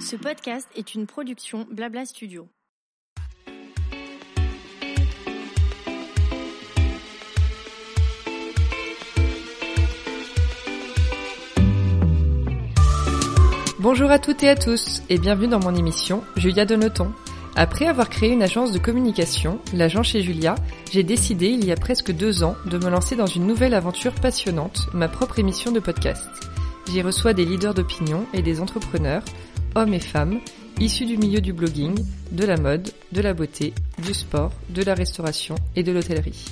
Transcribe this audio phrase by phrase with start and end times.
[0.00, 2.48] Ce podcast est une production Blabla Studio.
[13.78, 17.12] Bonjour à toutes et à tous et bienvenue dans mon émission Julia Donoton.
[17.54, 20.54] Après avoir créé une agence de communication, l'agent chez Julia,
[20.90, 24.14] j'ai décidé il y a presque deux ans de me lancer dans une nouvelle aventure
[24.14, 26.49] passionnante, ma propre émission de podcast.
[26.88, 29.24] J'y reçois des leaders d'opinion et des entrepreneurs,
[29.74, 30.40] hommes et femmes,
[30.80, 34.94] issus du milieu du blogging, de la mode, de la beauté, du sport, de la
[34.94, 36.46] restauration et de l'hôtellerie.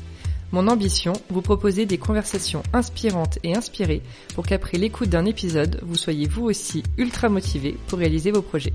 [0.52, 4.02] Mon ambition, vous proposer des conversations inspirantes et inspirées
[4.34, 8.72] pour qu'après l'écoute d'un épisode, vous soyez vous aussi ultra motivé pour réaliser vos projets.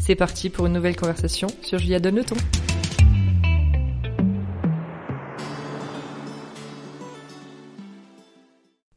[0.00, 2.36] C'est parti pour une nouvelle conversation sur Julia Donne le ton.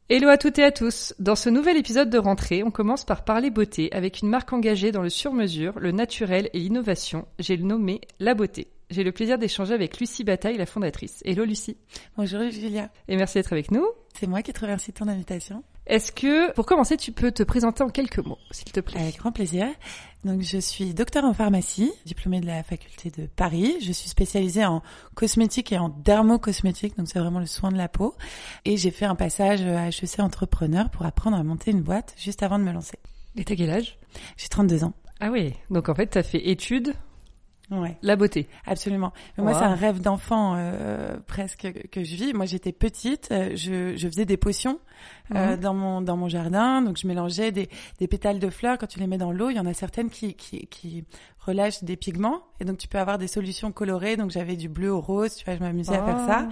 [0.08, 1.14] Hello à toutes et à tous.
[1.18, 4.92] Dans ce nouvel épisode de rentrée, on commence par parler beauté avec une marque engagée
[4.92, 7.26] dans le sur-mesure, le naturel et l'innovation.
[7.40, 8.68] J'ai le nommé La Beauté.
[8.88, 11.22] J'ai le plaisir d'échanger avec Lucie Bataille, la fondatrice.
[11.24, 11.76] Hello Lucie.
[12.16, 12.88] Bonjour Julia.
[13.08, 13.84] Et merci d'être avec nous.
[14.16, 15.64] C'est moi qui te remercie de ton invitation.
[15.86, 19.00] Est-ce que, pour commencer, tu peux te présenter en quelques mots, s'il te plaît?
[19.00, 19.68] Avec grand plaisir.
[20.24, 23.76] Donc, je suis docteur en pharmacie, diplômée de la faculté de Paris.
[23.80, 24.82] Je suis spécialisée en
[25.14, 28.16] cosmétique et en dermocosmétique, donc c'est vraiment le soin de la peau.
[28.64, 32.42] Et j'ai fait un passage à HEC entrepreneur pour apprendre à monter une boîte juste
[32.42, 32.98] avant de me lancer.
[33.36, 33.96] Et t'as quel âge?
[34.36, 34.94] J'ai 32 ans.
[35.20, 36.94] Ah oui, donc en fait, t'as fait études
[37.70, 37.96] Ouais.
[38.02, 38.48] La beauté.
[38.64, 39.12] Absolument.
[39.36, 42.32] Mais Moi, c'est un rêve d'enfant euh, presque que je vis.
[42.32, 44.78] Moi, j'étais petite, euh, je, je faisais des potions
[45.34, 48.78] euh, dans mon dans mon jardin, donc je mélangeais des, des pétales de fleurs.
[48.78, 51.04] Quand tu les mets dans l'eau, il y en a certaines qui, qui qui
[51.40, 54.16] relâchent des pigments, et donc tu peux avoir des solutions colorées.
[54.16, 56.48] Donc j'avais du bleu au rose, tu vois, je m'amusais à faire ça.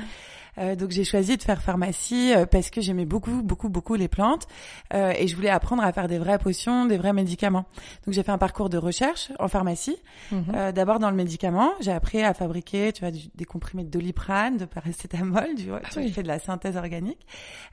[0.59, 4.09] Euh, donc j'ai choisi de faire pharmacie euh, parce que j'aimais beaucoup, beaucoup, beaucoup les
[4.09, 4.47] plantes
[4.93, 7.65] euh, et je voulais apprendre à faire des vraies potions, des vrais médicaments.
[8.07, 9.97] Donc j'ai fait un parcours de recherche en pharmacie.
[10.31, 10.73] Mhm.
[10.73, 14.57] D'abord dans le médicament, j'ai appris à fabriquer, tu vois, du, des comprimés de doliprane,
[14.57, 16.13] de paracétamol, tu vois, Ah tu oui.
[16.13, 17.27] fais de la synthèse organique.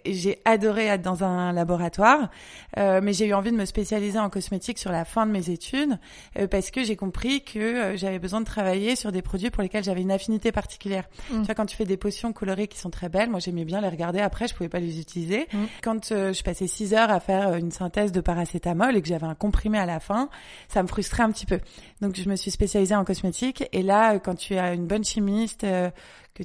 [0.05, 2.29] Et j'ai adoré être dans un laboratoire,
[2.77, 5.97] mais j'ai eu envie de me spécialiser en cosmétique sur la fin de mes études
[6.49, 10.01] parce que j'ai compris que j'avais besoin de travailler sur des produits pour lesquels j'avais
[10.01, 11.07] une affinité particulière.
[11.29, 11.39] Mm.
[11.39, 13.29] Tu vois, quand tu fais des potions colorées qui sont très belles.
[13.29, 14.19] Moi, j'aimais bien les regarder.
[14.19, 15.47] Après, je pouvais pas les utiliser.
[15.53, 15.57] Mm.
[15.83, 19.07] Quand euh, je passais six heures à faire euh, une synthèse de paracétamol et que
[19.07, 20.29] j'avais un comprimé à la fin,
[20.69, 21.59] ça me frustrait un petit peu.
[22.01, 23.63] Donc, je me suis spécialisée en cosmétique.
[23.71, 25.91] Et là, euh, quand tu as une bonne chimiste, euh,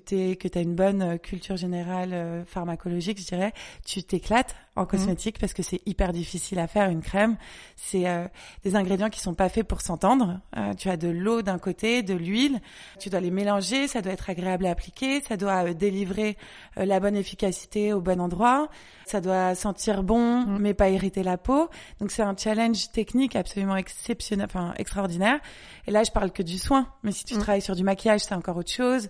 [0.00, 3.52] que tu que as une bonne euh, culture générale euh, pharmacologique, je dirais,
[3.84, 7.38] tu t'éclates en cosmétique parce que c'est hyper difficile à faire une crème.
[7.76, 8.26] C'est euh,
[8.62, 10.40] des ingrédients qui sont pas faits pour s'entendre.
[10.56, 12.60] Euh, tu as de l'eau d'un côté, de l'huile,
[13.00, 16.36] tu dois les mélanger, ça doit être agréable à appliquer, ça doit euh, délivrer
[16.76, 18.68] la bonne efficacité au bon endroit,
[19.06, 20.58] ça doit sentir bon Mm.
[20.60, 21.68] mais pas irriter la peau.
[22.00, 25.40] Donc c'est un challenge technique absolument exceptionnel, enfin extraordinaire.
[25.86, 27.38] Et là je parle que du soin, mais si tu Mm.
[27.38, 29.08] travailles sur du maquillage, c'est encore autre chose,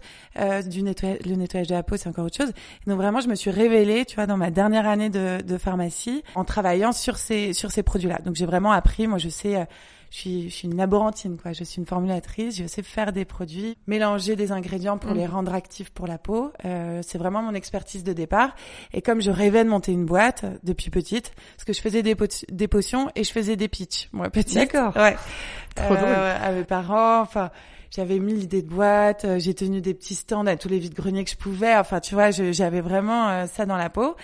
[0.77, 2.51] du nettoyage, le nettoyage de la peau, c'est encore autre chose.
[2.51, 5.59] Et donc vraiment je me suis révélée, tu vois, dans ma dernière année de, de
[5.59, 8.19] pharmacie en travaillant sur ces sur ces produits-là.
[8.25, 9.65] Donc j'ai vraiment appris, moi je sais euh,
[10.13, 11.53] je suis, je suis une laborantine, quoi.
[11.53, 12.57] Je suis une formulatrice.
[12.57, 15.17] Je sais faire des produits, mélanger des ingrédients pour Mm.
[15.17, 16.53] les rendre actifs pour la peau.
[16.65, 18.55] Euh, c'est vraiment mon expertise de départ.
[18.95, 22.05] Et comme je rêvais de monter une boîte euh, depuis petite, parce que je faisais
[22.05, 24.55] des, pot- des potions et je faisais des pitchs, moi petite.
[24.57, 24.95] D'accord.
[24.97, 25.17] Ouais.
[25.75, 26.45] Trop Euh, drôle.
[26.49, 27.51] À mes parents, enfin.
[27.91, 31.25] J'avais mille idées de boîtes, euh, j'ai tenu des petits stands à tous les vides-greniers
[31.25, 31.77] que je pouvais.
[31.77, 34.17] Enfin, tu vois, j'avais vraiment euh, ça dans la peau.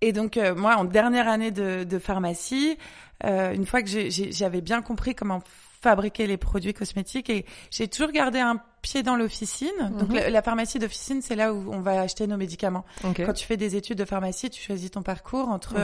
[0.00, 2.78] Et donc, euh, moi, en dernière année de, de pharmacie,
[3.24, 5.40] euh, une fois que j'avais bien compris comment
[5.80, 9.68] fabriquer les produits cosmétiques, et j'ai toujours gardé un pied dans l'officine.
[9.98, 10.14] Donc, Mhm.
[10.16, 12.84] la, la pharmacie d'officine, c'est là où on va acheter nos médicaments.
[13.04, 13.22] Ok.
[13.24, 15.74] Quand tu fais des études de pharmacie, tu choisis ton parcours entre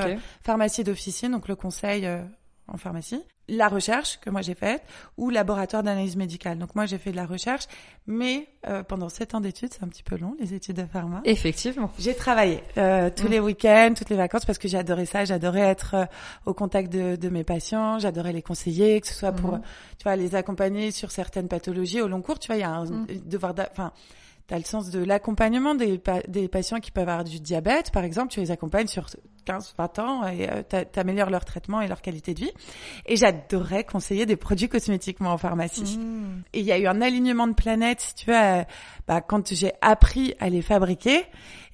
[0.42, 2.22] pharmacie d'officine, donc le conseil euh,
[2.66, 4.82] en pharmacie, la recherche que moi j'ai faite,
[5.18, 6.58] ou laboratoire d'analyse médicale.
[6.58, 7.64] Donc moi j'ai fait de la recherche,
[8.06, 11.20] mais euh, pendant sept ans d'études, c'est un petit peu long les études de pharma.
[11.24, 11.90] Effectivement.
[11.98, 13.30] J'ai travaillé euh, tous Mm.
[13.30, 15.24] les week-ends, toutes les vacances parce que j'adorais ça.
[15.24, 16.04] J'adorais être euh,
[16.46, 17.98] au contact de, de mes patients.
[17.98, 19.62] J'adorais les conseiller, que ce soit pour, Mhm.
[19.98, 22.38] tu vois, les accompagner sur certaines pathologies au long cours.
[22.38, 23.06] Tu vois, il y a un Mm.
[23.26, 23.70] devoir, d'a-
[24.44, 24.54] enfin.
[24.54, 28.04] T'as le sens de l'accompagnement des, pa- des patients qui peuvent avoir du diabète, par
[28.04, 28.32] exemple.
[28.32, 29.06] Tu les accompagnes sur
[29.46, 32.52] 15, 20 ans et euh, t'a- t'améliores leur traitement et leur qualité de vie.
[33.06, 35.98] Et j'adorais conseiller des produits cosmétiques, moi, en pharmacie.
[35.98, 36.42] Mm.
[36.52, 38.62] Et il y a eu un alignement de planètes, si tu veux, euh,
[39.06, 41.24] bah, quand j'ai appris à les fabriquer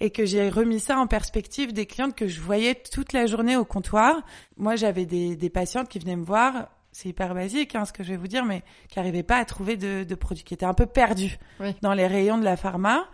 [0.00, 3.56] et que j'ai remis ça en perspective des clientes que je voyais toute la journée
[3.56, 4.22] au comptoir.
[4.56, 8.02] Moi, j'avais des, des patientes qui venaient me voir, c'est hyper basique hein, ce que
[8.02, 10.66] je vais vous dire, mais qui n'arrivaient pas à trouver de, de produits, qui étaient
[10.66, 11.74] un peu perdus Oui.
[11.82, 13.04] dans les rayons de la pharma.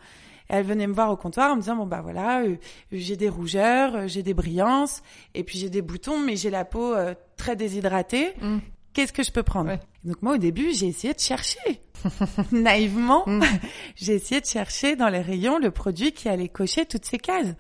[0.49, 2.57] Et elle venait me voir au comptoir en me disant bon bah voilà, euh,
[2.93, 5.03] j'ai des rougeurs, euh, j'ai des brillances,
[5.35, 8.33] et puis j'ai des boutons, mais j'ai la peau euh, très déshydratée.
[8.41, 8.59] Mm.
[8.93, 9.77] Qu'est-ce que je peux prendre.
[10.05, 11.81] Donc moi au début j'ai essayé de chercher
[12.53, 13.43] naïvement, Mm.
[13.97, 17.55] j'ai essayé de chercher dans les rayons le produit qui allait cocher toutes ces cases.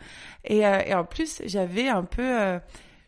[0.44, 2.58] Et, euh, et en plus j'avais un peu euh,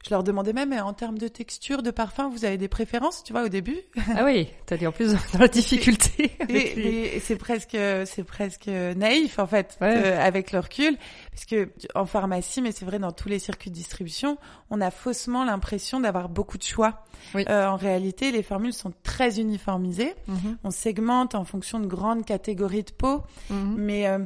[0.08, 3.34] je leur demandais même en termes de texture, de parfum, vous avez des préférences, tu
[3.34, 3.76] vois, au début?
[4.16, 6.32] Ah oui, t'allais en plus dans la difficulté.
[6.48, 7.76] Et, et c'est presque,
[8.06, 9.94] c'est presque naïf en fait, Ouais.
[9.96, 10.96] euh, avec le recul,
[11.30, 14.38] parce que en pharmacie, mais c'est vrai dans tous les circuits de distribution,
[14.70, 17.04] on a faussement l'impression d'avoir beaucoup de choix.
[17.34, 17.44] Oui.
[17.50, 20.14] Euh, en réalité, les formules sont très uniformisées.
[20.26, 23.74] Mhm, On segmente en fonction de grandes catégories de peau, mhm.
[23.76, 24.18] mais euh,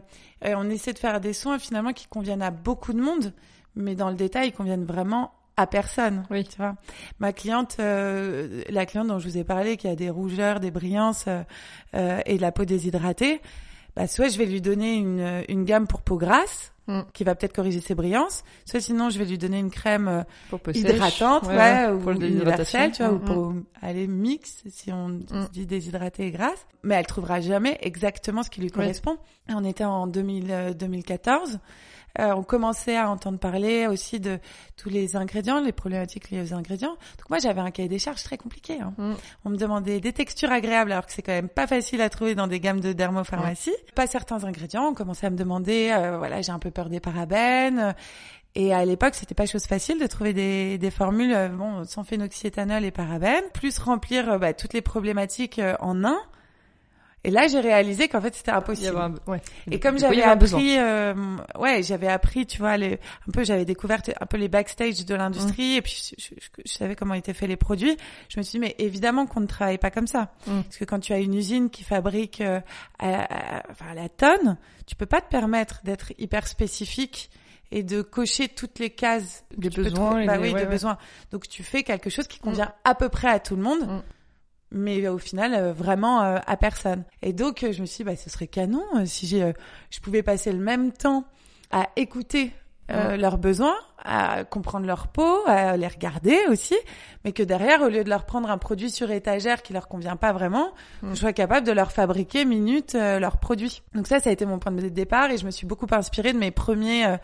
[0.44, 3.32] on essaie de faire des soins finalement qui conviennent à beaucoup de monde,
[3.75, 6.25] mais dans le détail, ils conviennent vraiment à personne.
[6.31, 6.44] Oui.
[6.44, 6.75] Tu vois,
[7.19, 10.70] ma cliente, euh, la cliente dont je vous ai parlé, qui a des rougeurs, des
[10.70, 11.43] brillances euh,
[11.94, 13.40] euh, et de la peau déshydratée,
[13.94, 16.69] bah soit je vais lui donner une, une gamme pour peau grasse.
[16.88, 17.02] Mm.
[17.14, 20.22] qui va peut-être corriger ses brillances, soit sinon je vais lui donner une crème euh,
[20.50, 20.82] Pour peau sèche.
[20.82, 22.81] hydratante, Ouais, ouais, ouais, ou pour le déshydratation.
[22.81, 25.48] universelle, tu vois, ou Mm, pour aller mix, si on Mm.
[25.52, 26.66] dit déshydratée et grasse.
[26.82, 29.16] Mais elle trouvera jamais exactement ce qui lui correspond.
[29.48, 31.60] Et on était en 2000, euh, 2014.
[32.19, 34.38] Euh, on commençait à entendre parler aussi de
[34.76, 36.97] tous les ingrédients, les problématiques liées aux ingrédients.
[37.19, 38.81] Donc moi, j'avais un cahier des charges très compliqué.
[38.81, 38.94] hein.
[38.99, 39.12] Mm.
[39.44, 42.35] On me demandait des textures agréables, alors que c'est quand même pas facile à trouver
[42.35, 43.75] dans des gammes de dermopharmacie.
[43.94, 44.88] Pas certains ingrédients.
[44.88, 47.94] On commençait à me demander, euh, voilà, j'ai un peu peur des parabènes.
[48.55, 52.05] Et à l'époque, c'était pas chose facile de trouver des, des formules, euh, bon, sans
[52.05, 56.19] phénoxyéthanol et parabènes, plus remplir bah, toutes les problématiques en un.
[57.24, 58.96] Et là, j'ai réalisé qu'en fait, c'était impossible.
[58.96, 59.40] avait un- ouais.
[59.70, 61.14] Et comme j'avais appris, euh,
[61.58, 62.94] ouais, j'avais appris, tu vois, les,
[63.28, 66.62] un peu, j'avais découvert un peu les backstage de l'industrie, et puis je, je- je-
[66.66, 67.96] je savais comment étaient faits les produits.
[68.28, 70.62] Je me suis dit, mais évidemment qu'on ne travaille pas comme ça, Mm.
[70.62, 72.60] parce que quand tu as une usine qui fabrique euh,
[72.98, 77.30] à, à- enfin, à la tonne, tu peux pas te permettre d'être hyper spécifique
[77.70, 80.66] et de cocher toutes les cases Des tu peux besoins bah des- oui, ouais, de
[80.66, 80.70] ouais.
[80.72, 80.98] besoins.
[81.30, 84.02] Donc tu fais quelque chose qui convient à peu près à tout le monde.
[84.72, 87.04] Mais euh, au final, euh, vraiment euh, à personne.
[87.22, 89.52] Et donc, je me suis dit, bah, ce serait canon si j'ai, euh,
[89.90, 91.24] je pouvais passer le même temps
[91.70, 92.52] à écouter
[92.90, 96.76] euh, leurs besoins, à comprendre leur peau, à les regarder aussi,
[97.25, 100.16] mais que derrière, au lieu de leur prendre un produit sur étagère qui leur convient
[100.16, 100.72] pas vraiment,
[101.02, 101.10] Mm.
[101.10, 103.82] je sois capable de leur fabriquer minute euh, leurs produits.
[103.94, 106.32] Donc ça, ça a été mon point de départ et je me suis beaucoup inspirée
[106.32, 107.16] de mes premiers, euh,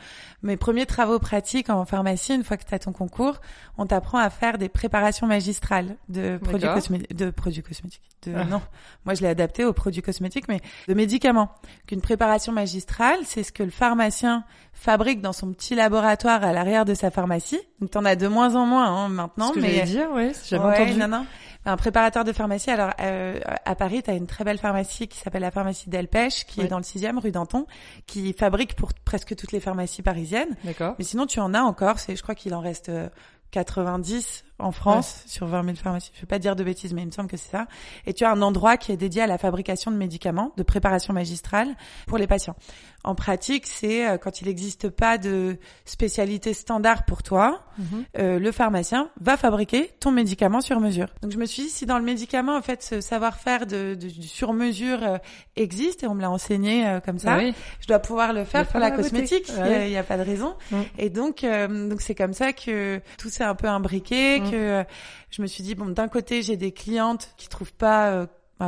[0.43, 2.35] mes premiers travaux pratiques en pharmacie.
[2.35, 3.41] Une fois que tu as ton concours,
[3.77, 6.79] on t'apprend à faire des préparations magistrales de produits, D'accord.
[6.79, 8.03] cosmé- de produits cosmétiques.
[8.27, 8.45] De, Ah.
[8.45, 8.61] Non,
[9.05, 11.51] moi je l'ai adapté aux produits cosmétiques, mais de médicaments.
[11.87, 16.85] Qu'une préparation magistrale, c'est ce que le pharmacien fabrique dans son petit laboratoire à l'arrière
[16.85, 17.61] de sa pharmacie.
[17.81, 20.33] Donc t'en as de moins en moins hein, maintenant, Ce que mais j'allais dire, ouais,
[20.49, 20.99] j'avais Ouais, entendu.
[20.99, 21.27] Non, non.
[21.65, 22.71] Un préparateur de pharmacie.
[22.71, 26.45] Alors, euh, à Paris, tu as une très belle pharmacie qui s'appelle la pharmacie Delpech,
[26.47, 26.67] qui Ouais.
[26.67, 27.67] est dans le 6e rue Danton,
[28.07, 30.57] qui fabrique pour presque toutes les pharmacies parisiennes.
[30.65, 30.95] D'accord.
[30.99, 31.99] Mais sinon, tu en as encore.
[31.99, 33.09] C'est, je crois qu'il en reste euh,
[33.51, 36.11] 90 en France sur 20 000 pharmacies.
[36.15, 37.67] Je vais pas dire de bêtises, mais il me semble que c'est ça.
[38.07, 41.13] Et tu as un endroit qui est dédié à la fabrication de médicaments, de préparation
[41.15, 41.77] magistrale
[42.07, 42.57] pour les patients.
[43.05, 48.05] En pratique, c'est euh, quand il n'existe pas de spécialité standard pour toi, Mhm.
[48.19, 51.07] euh, le pharmacien va fabriquer ton médicament sur mesure.
[51.23, 54.09] Donc je me suis dit, si dans le médicament, en fait, ce savoir-faire de, de-
[54.09, 55.19] du sur mesure euh,
[55.55, 57.55] existe, et on me l'a enseigné euh, comme ça, Ah oui.
[57.81, 59.51] je dois pouvoir le faire Le pour la cosmétique.
[59.57, 60.57] Ah Il n'y a, pas de raison.
[60.73, 60.77] Mm.
[60.99, 64.85] Et donc, donc c'est comme ça que tout s'est un peu imbriqué, Que euh,
[65.31, 68.11] je me suis dit, bon, d'un côté, j'ai des clientes qui trouvent pas...
[68.11, 68.27] euh,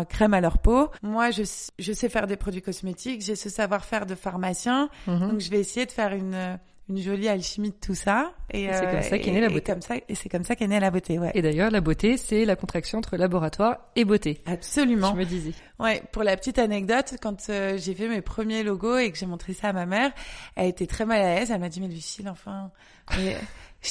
[0.09, 0.89] crème à leur peau.
[1.03, 1.43] Moi, je,
[1.81, 5.31] je sais faire des produits cosmétiques, j'ai ce savoir-faire de pharmacien, Mhm.
[5.31, 6.57] donc je vais essayer de faire une euh,
[6.89, 8.33] une jolie alchimie de tout ça.
[8.53, 9.73] Et, Et c'est euh, comme ça qu'est née la et beauté.
[9.73, 11.31] comme ça, et c'est comme ça qu'est née la beauté, ouais.
[11.35, 14.41] Et d'ailleurs, la beauté, c'est la contraction entre laboratoire et beauté.
[14.47, 15.11] Absolument.
[15.13, 15.53] Je me disais.
[15.81, 19.27] Ouais, pour la petite anecdote, quand euh, j'ai fait mes premiers logos et que j'ai
[19.27, 20.13] montré ça à ma mère,
[20.55, 21.51] elle était très mal à l'aise.
[21.51, 22.71] Elle m'a dit mais Lucille, enfin,
[23.17, 23.37] mais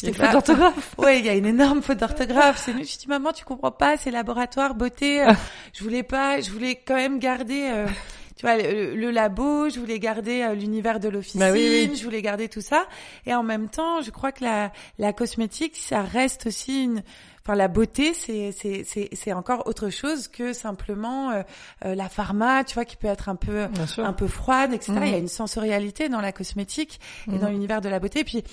[0.03, 0.95] une faute d'orthographe.
[0.97, 2.61] Ouais, il y a une énorme faute d'orthographe.
[2.63, 2.85] C'est nul.
[2.85, 5.21] Je dis maman, tu comprends pas, c'est laboratoire beauté.
[5.23, 5.33] Euh,
[5.73, 7.69] je voulais pas, je voulais quand même garder.
[7.71, 7.87] euh,
[8.35, 11.95] tu vois, le, le labo, je voulais garder euh, l'univers de l'officine, Bah oui, oui.
[11.97, 12.85] je voulais garder tout ça.
[13.25, 17.03] Et en même temps, je crois que la, la cosmétique, ça reste aussi une...
[17.43, 21.41] Enfin, la beauté, c'est c'est c'est c'est encore autre chose que simplement euh,
[21.83, 23.67] euh, la pharma, tu vois, qui peut être un peu
[23.97, 24.93] un peu froide, etc.
[25.03, 26.99] Il y a une sensorialité dans la cosmétique
[27.33, 28.23] et dans l'univers de la beauté.
[28.23, 28.43] Puis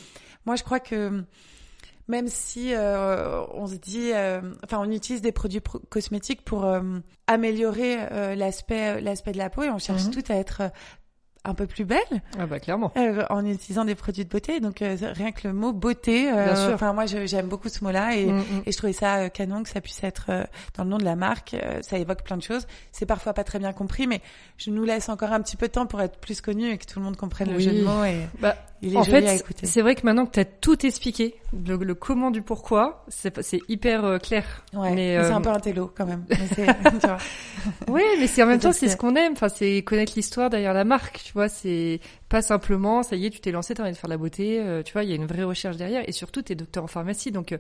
[0.47, 1.23] moi, je crois que
[2.09, 6.65] même si euh, on se dit, euh, enfin, on utilise des produits pro- cosmétiques pour
[6.65, 6.81] euh,
[7.27, 7.99] améliorer
[8.37, 10.11] l'aspect l'aspect de la peau et on cherche Mhm.
[10.13, 10.63] tout à être
[11.49, 12.01] un peu plus belle.
[12.41, 12.91] Ah bah clairement.
[12.97, 14.59] Euh, en utilisant des produits de beauté.
[14.59, 18.27] Donc euh, rien que le mot beauté, euh, enfin moi j'aime beaucoup ce mot-là et,
[18.27, 18.63] mm, mm.
[18.67, 20.29] et, je trouvais ça canon que ça puisse être
[20.77, 21.55] dans le nom de la marque.
[21.83, 22.67] ça évoque plein de choses.
[22.91, 24.23] C'est parfois pas très bien compris, mais
[24.59, 26.85] je nous laisse encore un petit peu de temps pour être plus connu et que
[26.87, 28.03] tout le monde comprenne le jeu de mots.
[28.05, 31.37] Et bah, il est en fait, c'est vrai que maintenant que tu as tout expliqué,
[31.53, 34.65] le, comment du pourquoi, c'est hyper clair.
[34.75, 36.25] Ouais, mais, c'est un peu un télo quand même.
[37.89, 39.33] oui, mais c'est en même temps c'est ce qu'on aime.
[39.33, 41.23] Enfin, c'est connaître l'histoire derrière la marque.
[41.25, 44.09] Tu vois, c'est pas simplement, ça y est, tu t'es lancé, t'as envie de faire
[44.09, 46.43] de la beauté, euh, tu vois, il y a une vraie recherche derrière, et surtout,
[46.43, 47.59] t'es docteur en pharmacie, donc, euh,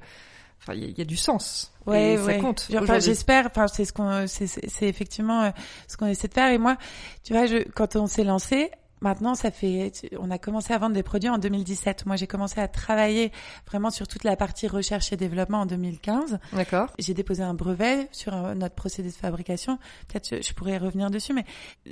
[0.61, 1.73] enfin, il y, a du sens.
[1.87, 2.68] Ouais, et ça compte.
[2.76, 5.50] Enfin, j'espère, enfin, c'est ce qu'on, c'est effectivement euh,
[5.87, 6.76] ce qu'on essaie de faire, et moi,
[7.23, 8.70] tu vois, je, quand on s'est lancé,
[9.00, 12.07] Maintenant, ça fait, on a commencé à vendre des produits en 2017.
[12.07, 13.31] Moi, j'ai commencé à travailler
[13.67, 16.38] vraiment sur toute la partie recherche et développement en 2015.
[16.53, 16.93] D'accord.
[16.99, 19.79] J'ai déposé un brevet sur notre procédé de fabrication.
[20.09, 21.45] Peut-être je pourrais revenir dessus, mais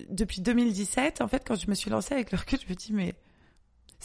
[0.09, 2.93] depuis 2017, en fait, quand je me suis lancée avec le recul, je me dis
[2.93, 3.15] mais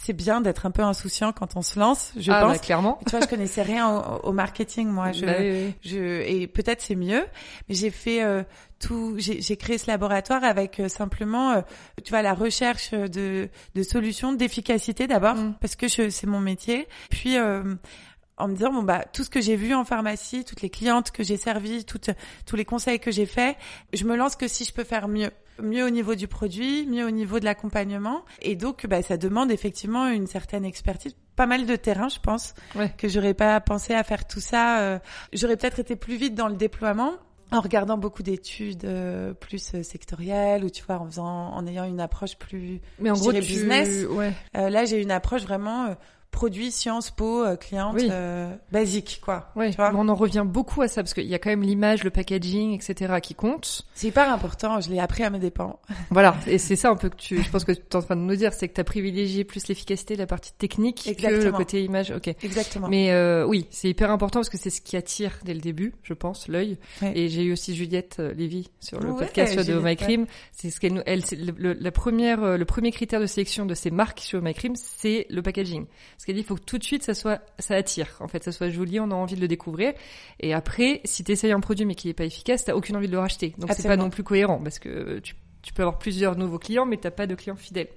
[0.02, 2.54] c'est bien d'être un peu insouciant quand on se lance, je ah, pense.
[2.54, 3.00] Bah, clairement.
[3.06, 3.90] Tu vois, je connaissais rien
[4.24, 5.12] au, marketing, moi.
[5.12, 7.26] Je, bah je et peut-être c'est mieux,
[7.68, 8.44] mais j'ai fait euh,
[8.80, 9.16] tout.
[9.18, 11.62] J'ai créé ce laboratoire avec euh, simplement, euh,
[12.04, 15.56] tu vois, la recherche de, de solutions, d'efficacité d'abord, mm.
[15.60, 16.88] parce que c'est mon métier.
[17.10, 20.70] Puis en me disant bon bah tout ce que j'ai vu en pharmacie, toutes les
[20.70, 22.10] clientes que j'ai servies, toutes
[22.46, 23.58] tous les conseils que j'ai faits,
[23.92, 27.06] je me lance que si je peux faire mieux, mieux au niveau du produit, mieux
[27.06, 31.66] au niveau de l'accompagnement, et donc bah ça demande effectivement une certaine expertise, pas mal
[31.66, 32.54] de terrain, je pense,
[32.98, 34.82] que j'aurais pas pensé à faire tout ça.
[34.82, 35.00] Euh,
[35.34, 37.14] j'aurais peut-être été plus vite dans le déploiement,
[37.52, 41.86] en regardant beaucoup d'études euh, plus euh, sectorielles ou tu vois en faisant en ayant
[41.86, 44.34] une approche plus mais en gros business ouais.
[44.56, 45.96] euh, là j'ai une approche vraiment
[46.32, 49.52] produit Sciences Po euh, cliente euh, basique quoi.
[49.56, 49.72] Oui.
[49.72, 52.04] Tu vois on en revient beaucoup à ça parce qu'il y a quand même l'image,
[52.04, 53.16] le packaging, etc.
[53.22, 53.86] qui compte.
[53.94, 54.80] C'est hyper important.
[54.80, 55.80] Je l'ai appris à mes dépens.
[56.12, 56.36] Voilà.
[56.48, 58.22] Et c'est ça un peu que tu, je pense que tu es en train de
[58.22, 61.40] nous dire, c'est que tu as privilégié plus l'efficacité, la partie technique Exactement.
[61.40, 62.12] que le côté image.
[62.12, 62.28] Ok.
[62.42, 62.88] Exactement.
[62.88, 65.94] Mais euh, oui, c'est hyper important parce que c'est ce qui attire dès le début,
[66.04, 66.78] je pense, l'œil.
[67.02, 70.26] Et j'ai eu aussi Juliette euh, Lévy sur le podcast de Oh My Cream.
[70.52, 71.24] C'est ce qu'elle, elle,
[71.58, 75.28] le, la première, le premier critère de sélection de ces marques sur My Cream, c'est
[75.30, 75.86] le packaging.
[76.20, 78.18] Parce qu'elle dit, il faut que tout de suite, ça soit, ça attire.
[78.20, 79.94] En fait, ça soit joli, on a envie de le découvrir.
[80.42, 83.08] Et après, si tu essayes un produit mais qui est pas efficace, t'as aucune envie
[83.08, 83.56] de le racheter.
[83.58, 86.86] Donc c'est pas non plus cohérent parce que tu, tu peux avoir plusieurs nouveaux clients,
[86.86, 87.88] mais t'as pas de clients fidèles.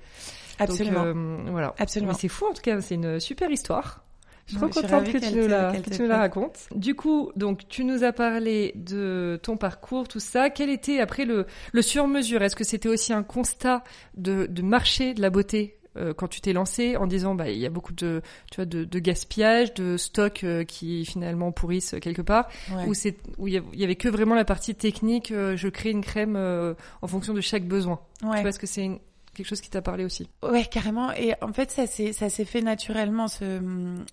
[0.60, 1.04] Absolument.
[1.04, 1.74] Donc, euh, voilà.
[1.78, 2.12] Absolument.
[2.12, 4.04] Mais c'est fou en tout cas, c'est une super histoire.
[4.46, 6.68] Je suis trop contente que, tu nous, la, que tu nous la racontes.
[6.76, 10.48] Du coup, donc tu nous as parlé de ton parcours, tout ça.
[10.48, 12.40] Quel était après le, le sur-mesure?
[12.42, 13.82] Est-ce que c'était aussi un constat
[14.16, 15.76] de, de marché de la beauté?
[15.96, 18.64] Euh, quand tu t'es lancé en disant bah il y a beaucoup de tu vois
[18.64, 22.49] de, de gaspillage, de stocks euh, qui finalement pourrissent quelque part,
[22.87, 25.30] où c'est où il y, avait que vraiment la partie technique.
[25.30, 28.00] Euh, je crée une crème en fonction de chaque besoin.
[28.22, 28.37] Ouais.
[28.37, 29.00] Tu vois, que c'est
[29.34, 30.28] quelque chose qui t'a parlé aussi?
[30.42, 31.12] Ouais, carrément.
[31.12, 33.61] Et en fait, ça s'est ça s'est fait naturellement ce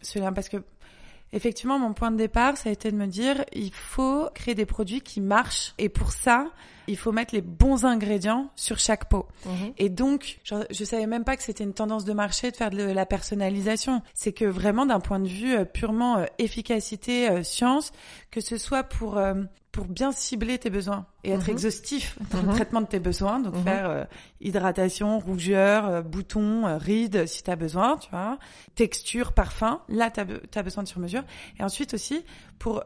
[0.01, 0.57] ce lien parce que
[1.31, 4.65] effectivement, mon point de départ, ça a été de me dire il faut créer des
[4.65, 5.74] produits qui marchent.
[5.77, 6.48] Et pour ça,
[6.89, 9.27] il faut mettre les bons ingrédients sur chaque pot.
[9.46, 9.74] Mhm.
[9.77, 12.72] Et donc, je, je savais même pas que c'était une tendance de marché de faire
[12.72, 14.01] de la personnalisation.
[14.13, 17.91] C'est que vraiment, d'un point de vue euh, purement euh, efficacité, euh, science,
[18.31, 19.22] que ce soit pour
[19.72, 21.53] pour bien cibler tes besoins et être mhm.
[21.53, 22.55] exhaustif dans le mhm.
[22.55, 24.08] traitement de tes besoins, donc faire
[24.41, 28.39] hydratation, rougeur, boutons, rides si tu as besoin, tu vois,
[28.74, 31.24] texture, parfum, là tu as, besoin de sur mesure.
[31.60, 32.25] Et ensuite aussi
[32.58, 32.84] pour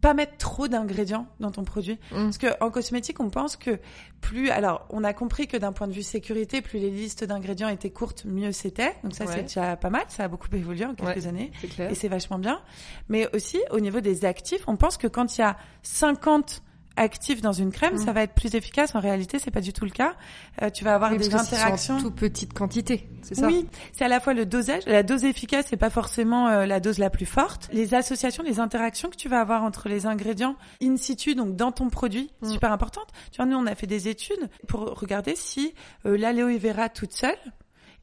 [0.00, 1.98] pas mettre trop d'ingrédients dans ton produit.
[2.10, 2.24] Mm.
[2.24, 3.78] Parce que en cosmétique, on pense que
[4.20, 7.68] plus, alors, on a compris que d'un point de vue sécurité, plus les listes d'ingrédients
[7.68, 8.94] étaient courtes, mieux c'était.
[9.02, 10.04] Donc ça, c'est déjà pas mal.
[10.08, 11.50] Ça a beaucoup évolué en quelques années.
[11.78, 12.60] Et c'est vachement bien.
[13.08, 16.62] Mais aussi, au niveau des actifs, on pense que quand il y a 50
[16.96, 18.14] actif dans une crème, ça mm.
[18.14, 18.94] va être plus efficace.
[18.94, 20.14] En réalité, c'est pas du tout le cas.
[20.62, 21.96] Euh, tu vas avoir des interactions.
[21.96, 23.46] En toute petite quantité, c'est ça?
[23.46, 24.82] Oui, c'est à la fois le dosage.
[24.86, 27.68] La dose efficace, c'est pas forcément euh, la dose la plus forte.
[27.72, 31.72] Les associations, les interactions que tu vas avoir entre les ingrédients in situ, donc dans
[31.72, 32.52] ton produit, mm.
[32.52, 33.08] super importante.
[33.32, 35.74] Tu vois, nous, on a fait des études pour regarder si
[36.06, 37.38] euh, l'aloe vera toute seule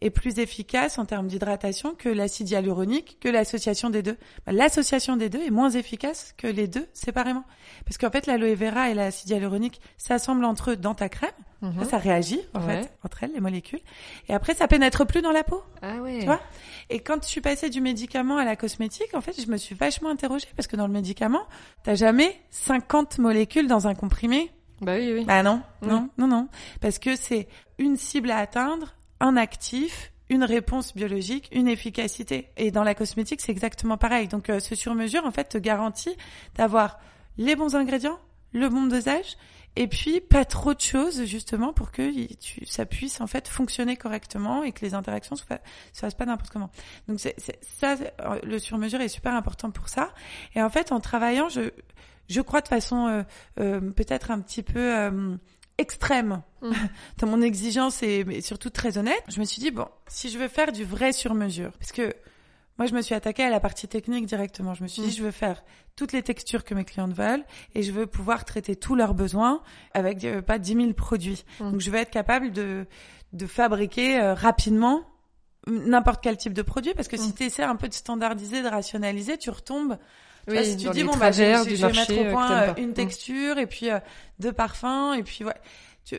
[0.01, 4.17] est plus efficace en termes d'hydratation que l'acide hyaluronique, que l'association des deux.
[4.45, 7.43] Bah, l'association des deux est moins efficace que les deux séparément.
[7.85, 11.31] Parce qu'en fait, l'aloe vera et l'acide hyaluronique s'assemblent entre eux dans ta crème.
[11.61, 11.85] Mhm.
[11.85, 13.79] Ça, réagit, en fait, entre elles, les molécules.
[14.29, 15.63] Et après, ça pénètre plus dans la peau.
[15.81, 16.19] Ah ouais.
[16.19, 16.39] Tu vois?
[16.89, 19.73] Et quand je suis passée du médicament à la cosmétique, en fait, je me suis
[19.73, 21.47] vachement interrogée parce que dans le médicament,
[21.83, 24.51] t'as jamais 50 molécules dans un comprimé.
[24.81, 25.25] Bah oui, oui.
[25.25, 26.47] Bah non, non, non, non.
[26.81, 27.47] Parce que c'est
[27.79, 32.49] une cible à atteindre un actif, une réponse biologique, une efficacité.
[32.57, 34.27] Et dans la cosmétique, c'est exactement pareil.
[34.27, 36.15] Donc euh, ce sur-mesure, en fait, te garantit
[36.55, 36.99] d'avoir
[37.37, 38.19] les bons ingrédients,
[38.53, 39.37] le bon dosage
[39.77, 43.95] et puis pas trop de choses justement pour que tu, ça puisse en fait fonctionner
[43.95, 45.43] correctement et que les interactions se,
[45.93, 46.71] se fassent pas n'importe comment.
[47.07, 47.95] Donc c'est, ça,
[48.43, 50.13] le sur-mesure est super important pour ça.
[50.55, 51.69] Et en fait, en travaillant, je,
[52.27, 53.23] je crois de façon euh,
[53.59, 55.37] euh, peut-être un petit peu euh,
[55.77, 56.71] extrême mm.
[57.19, 60.47] dans mon exigence et surtout très honnête, je me suis dit bon, si je veux
[60.47, 62.13] faire du vrai sur-mesure, parce que
[62.77, 64.73] moi, je me suis attaquée à la partie technique directement.
[64.75, 65.17] Je me suis dit, mm.
[65.17, 65.63] je veux faire
[65.95, 67.43] toutes les textures que mes clientes veulent
[67.73, 71.43] et je veux pouvoir traiter tous leurs besoins avec euh, pas 10 000 produits.
[71.59, 71.71] Mm.
[71.71, 72.85] Donc, je veux être capable de,
[73.33, 75.05] de fabriquer euh, rapidement
[75.65, 78.69] n'importe quel type de produit parce que si tu essaies un peu de standardiser, de
[78.69, 79.97] rationaliser, tu retombes
[80.47, 83.67] oui, si tu dis bon bah je, vais mettre au point euh, une texture et
[83.67, 83.89] puis
[84.39, 85.55] deux parfums et puis ouais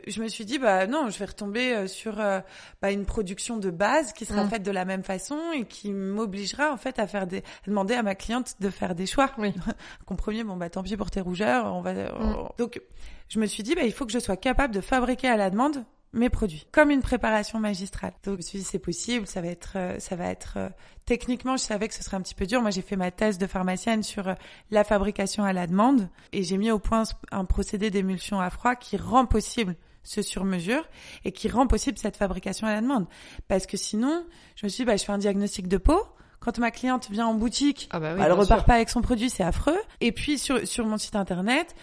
[0.07, 2.41] je me suis dit bah non, je vais retomber euh, sur euh,
[2.83, 4.51] bah, une production de base qui sera mm.
[4.51, 7.95] faite de la même façon et qui m'obligera en fait à faire des à demander
[7.95, 9.31] à ma cliente de faire des choix.
[9.39, 9.55] Oui.
[10.07, 12.49] Compromis, bon bah tant pis pour tes rougeurs, on va mm.
[12.59, 12.81] donc
[13.29, 15.51] je me suis dit bah il faut que je sois capable de fabriquer à la
[15.51, 18.13] demande mes produits, comme une préparation magistrale.
[18.25, 20.69] Donc je me suis dit c'est possible, ça va être, euh, ça va être euh,
[21.05, 22.63] techniquement, je savais que ce serait un petit peu dur.
[22.63, 24.35] Moi j'ai fait ma thèse de pharmacienne sur euh,
[24.71, 28.75] la fabrication à la demande et j'ai mis au point un procédé d'émulsion à froid
[28.75, 30.89] qui rend possible ce sur-mesure
[31.25, 33.07] et qui rend possible cette fabrication à la demande.
[33.47, 34.25] Parce que sinon,
[34.57, 36.03] je me suis dit bah je fais un diagnostic de peau
[36.41, 39.29] quand ma cliente vient en boutique, ah bah oui, elle repart pas avec son produit,
[39.29, 39.79] c'est affreux.
[40.01, 41.75] Et puis sur sur mon site internet,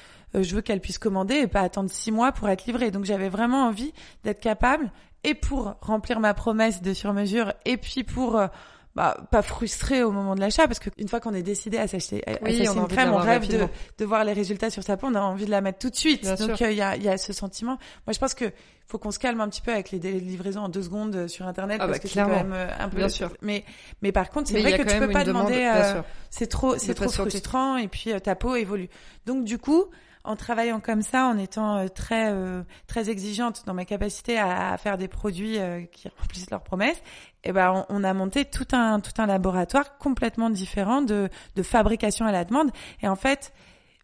[0.44, 2.92] je veux qu'elle puisse commander et pas attendre six mois pour être livrée.
[2.92, 4.92] Donc j'avais vraiment envie d'être capable
[5.26, 8.48] et pour remplir ma promesse de sur-mesure et puis pour euh,
[8.96, 12.24] bah, pas frustré au moment de l'achat parce qu'une fois qu'on est décidé à s'acheter
[12.46, 15.46] une crème, on rêve de, de, voir les résultats sur sa peau, on a envie
[15.46, 16.26] de la mettre tout de suite.
[16.40, 17.78] Donc il y, a, y a ce sentiment.
[18.06, 18.46] Moi, je pense que
[18.88, 21.28] faut qu'on se calme un petit peu avec les délais de livraison en deux secondes
[21.28, 22.98] sur internet ah parce bah, que c'est quand même un peu.
[22.98, 23.34] Bien sûr.
[23.42, 23.66] Mais
[24.02, 25.70] mais par contre, c'est vrai que tu peux pas demander.
[26.30, 28.90] c'est trop c'est trop frustrant et puis ta peau évolue.
[29.26, 29.86] Donc du coup
[30.26, 34.78] en travaillant comme ça, en étant euh, très euh, très exigeante dans ma capacité à,
[34.78, 37.02] faire des produits euh, qui remplissent leurs promesses,
[37.44, 42.26] eh ben on, a monté tout un tout un laboratoire complètement différent de de fabrication
[42.26, 42.72] à la demande.
[43.02, 43.54] Et en fait,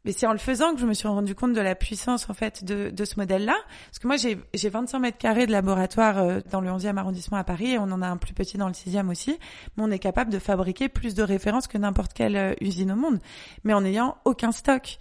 [0.03, 2.33] mais c'est en le faisant que je me suis rendu compte de la puissance en
[2.33, 3.55] fait de, de ce modèle-là.
[3.85, 7.37] Parce que moi j'ai j'ai 25 mètres carrés de laboratoire euh, dans le 11e arrondissement
[7.37, 9.37] à Paris et on en a un plus petit dans le 6e aussi.
[9.77, 13.19] Mais on est capable de fabriquer plus de références que n'importe quelle usine au monde,
[13.63, 14.97] mais en n'ayant aucun stock.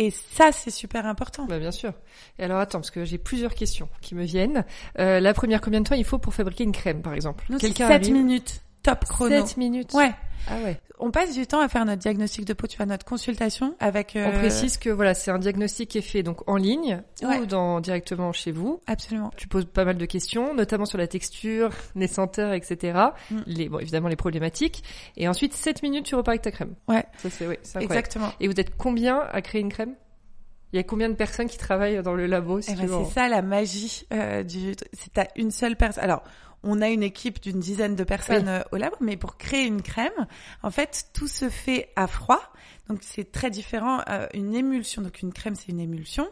[0.00, 1.44] Et ça, c'est super important.
[1.44, 1.92] Bah, bien sûr.
[2.38, 4.64] Et alors attends, parce que j'ai plusieurs questions qui me viennent.
[4.98, 7.44] Euh, la première, combien de temps il faut pour fabriquer une crème, par exemple?
[7.58, 8.62] Quelqu'un 7 minutes.
[8.82, 9.46] Top chrono.
[9.46, 9.94] 7 minutes.
[9.94, 10.12] Ouais.
[10.48, 10.80] Ah ouais.
[10.98, 14.16] On passe du temps à faire notre diagnostic de peau, tu vois, notre consultation avec.
[14.16, 14.30] Euh...
[14.32, 17.80] On précise que voilà, c'est un diagnostic qui est fait donc en ligne ou dans
[17.80, 18.80] directement chez vous.
[18.86, 19.30] Absolument.
[19.36, 22.98] Tu poses pas mal de questions, notamment sur la texture, les senteurs, etc.
[23.30, 23.38] Mm.
[23.46, 24.82] Les bon évidemment les problématiques.
[25.16, 26.74] Et ensuite 7 minutes, tu repars avec ta crème.
[26.88, 27.04] Ouais.
[27.18, 28.32] Ça c'est oui, Exactement.
[28.40, 29.94] Et vous êtes combien à créer une crème?
[30.72, 33.14] Il y a combien de personnes qui travaillent dans le labo si eh ben, C'est
[33.14, 34.74] ça la magie euh, du.
[34.92, 36.04] C'est à une seule personne.
[36.04, 36.22] Alors,
[36.62, 39.82] on a une équipe d'une dizaine de personnes euh, au labo, mais pour créer une
[39.82, 40.26] crème,
[40.62, 42.40] en fait, tout se fait à froid.
[42.88, 44.00] Donc c'est très différent.
[44.08, 46.28] Euh, une émulsion, donc une crème, c'est une émulsion.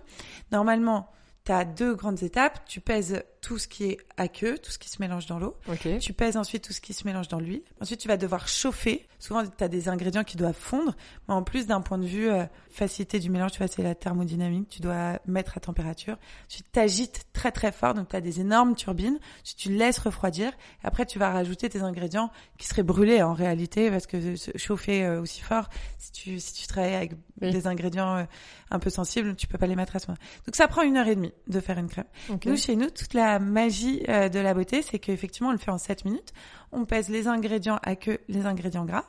[0.53, 1.11] Normalement,
[1.45, 2.65] tu as deux grandes étapes.
[2.67, 5.57] Tu pèses tout ce qui est aqueux, tout ce qui se mélange dans l'eau.
[5.99, 7.63] Tu pèses ensuite tout ce qui se mélange dans l'huile.
[7.81, 9.07] Ensuite, tu vas devoir chauffer.
[9.19, 10.97] Souvent, tu as des ingrédients qui doivent fondre.
[11.29, 13.95] Mais en plus, d'un point de vue euh, facilité du mélange, tu vois, c'est la
[13.95, 14.69] thermodynamique.
[14.69, 16.17] Tu dois mettre à température.
[16.49, 17.95] Tu t'agites très très fort.
[17.95, 19.19] Donc, tu as des énormes turbines.
[19.45, 20.53] Tu, tu laisses refroidir.
[20.83, 25.05] Et après, tu vas rajouter tes ingrédients qui seraient brûlés en réalité parce que chauffer
[25.05, 28.25] euh, aussi fort, si tu, si tu travailles avec des ingrédients euh,
[28.71, 30.19] un peu sensibles, tu peux pas les mettre à ce moment.
[30.47, 32.07] Donc, ça prend une heure et demie de faire une crème.
[32.45, 35.59] Nous, chez nous, toute la la magie euh, de la beauté, c'est qu'effectivement, on le
[35.59, 36.33] fait en 7 minutes.
[36.73, 39.05] On pèse les ingrédients à que les ingrédients gras.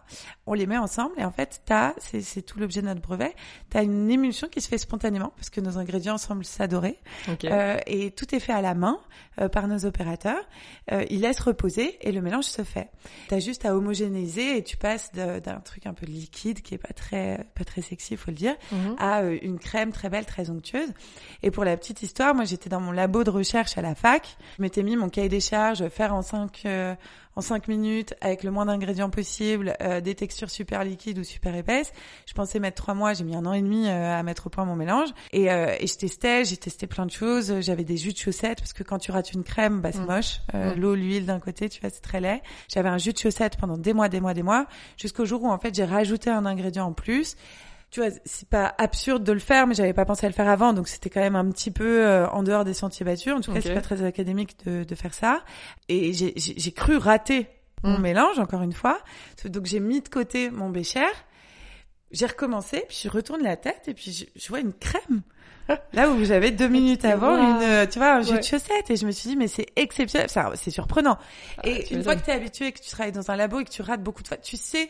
[0.45, 3.35] On les met ensemble et en fait, t'as, c'est, c'est tout l'objet de notre brevet,
[3.69, 6.99] tu as une émulsion qui se fait spontanément parce que nos ingrédients semblent s'adorer.
[7.45, 8.99] Euh, et tout est fait à la main
[9.39, 10.43] euh, par nos opérateurs.
[11.09, 12.89] ils laissent reposer et le mélange se fait.
[13.27, 16.79] Tu as juste à homogénéiser et tu passes d'un truc un peu liquide qui est
[16.79, 18.95] pas très, pas très sexy, il faut le dire, mhm.
[18.99, 20.91] à une crème très belle, très onctueuse.
[21.43, 24.19] Et pour la petite histoire, moi j'étais dans mon labo de recherche à la fac
[24.57, 26.95] je m'étais mis mon cahier des charges, faire en 5 euh,
[27.39, 31.55] en cinq minutes avec le moins d'ingrédients possible, euh, des textures super liquides ou super
[31.55, 31.93] épaisses.
[32.25, 34.49] Je pensais mettre trois mois, j'ai mis un an et demi euh, à mettre au
[34.49, 35.09] point mon mélange.
[35.31, 37.61] Et, et je testais, j'ai testé plein de choses.
[37.61, 40.05] J'avais des jus de chaussettes parce que quand tu rates une crème, bah c'est mm.
[40.05, 40.41] moche.
[40.53, 40.79] Mm.
[40.79, 42.41] L'eau, l'huile d'un côté, tu vois, c'est très laid.
[42.67, 44.65] J'avais un jus de chaussettes pendant des mois, des mois, des mois,
[44.97, 47.37] jusqu'au jour où en fait j'ai rajouté un ingrédient en plus
[47.91, 50.47] tu vois, c'est pas absurde de le faire, mais j'avais pas pensé à le faire
[50.47, 53.33] avant, donc c'était quand même un petit peu euh, en dehors des sentiers battus.
[53.33, 55.43] En tout cas, c'est pas très académique de, de faire ça.
[55.87, 57.47] Et j'ai cru rater
[57.83, 58.01] mon mm.
[58.01, 58.99] mélange, encore une fois.
[59.45, 61.05] Donc j'ai mis de côté mon bécher.
[62.11, 65.21] j'ai recommencé, puis je retourne la tête et puis je, je vois une crème.
[65.93, 67.61] Là où j'avais deux minutes avant Wow.
[67.61, 68.39] une, tu vois, un jus Ouais.
[68.39, 71.17] de chaussette et je me suis dit mais c'est exceptionnel, Ça, c'est surprenant.
[71.57, 73.59] Ah, et une fois que tu es habitué et que tu travailles dans un labo
[73.59, 74.89] et que tu rates beaucoup de fois, tu sais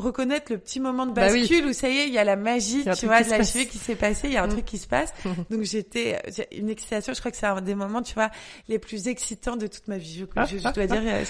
[0.00, 1.40] reconnaître le petit moment de Bah oui.
[1.40, 3.68] bascule où ça y est, il y a la magie, tu vois, de la cheville
[3.68, 4.50] qui s'est passée, il y a un Mm.
[4.50, 5.12] truc qui se passe.
[5.50, 6.18] Donc j'étais
[6.52, 8.30] une excitation, je crois que c'est un des moments, tu vois,
[8.68, 11.02] les plus excitants de toute ma vie, je, je- je dois dire.
[11.04, 11.24] euh,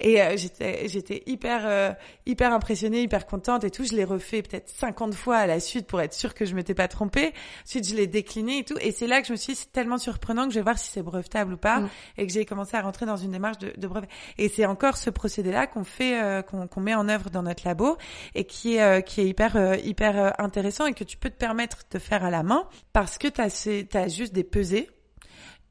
[0.00, 1.92] Et euh, j'étais j'étais hyper euh,
[2.26, 3.84] hyper impressionnée, hyper contente et tout.
[3.84, 6.74] Je l'ai refait peut-être 50 fois à la suite pour être sûre que je m'étais
[6.74, 7.32] pas trompée.
[7.66, 8.76] Ensuite, je l'ai décliné et tout.
[8.80, 10.78] Et c'est là que je me suis dit, c'est tellement surprenant que je vais voir
[10.78, 11.80] si c'est brevetable ou pas.
[11.80, 11.88] Mm.
[12.18, 14.08] Et que j'ai commencé à rentrer dans une démarche de, de brevet.
[14.38, 17.66] Et c'est encore ce procédé-là qu'on fait, euh, qu'on qu'on met en œuvre dans notre
[17.66, 17.96] labo
[18.34, 21.30] et qui est, euh, qui est hyper, euh, hyper euh, intéressant et que tu peux
[21.30, 24.90] te permettre de faire à la main parce que tu as, juste des pesées.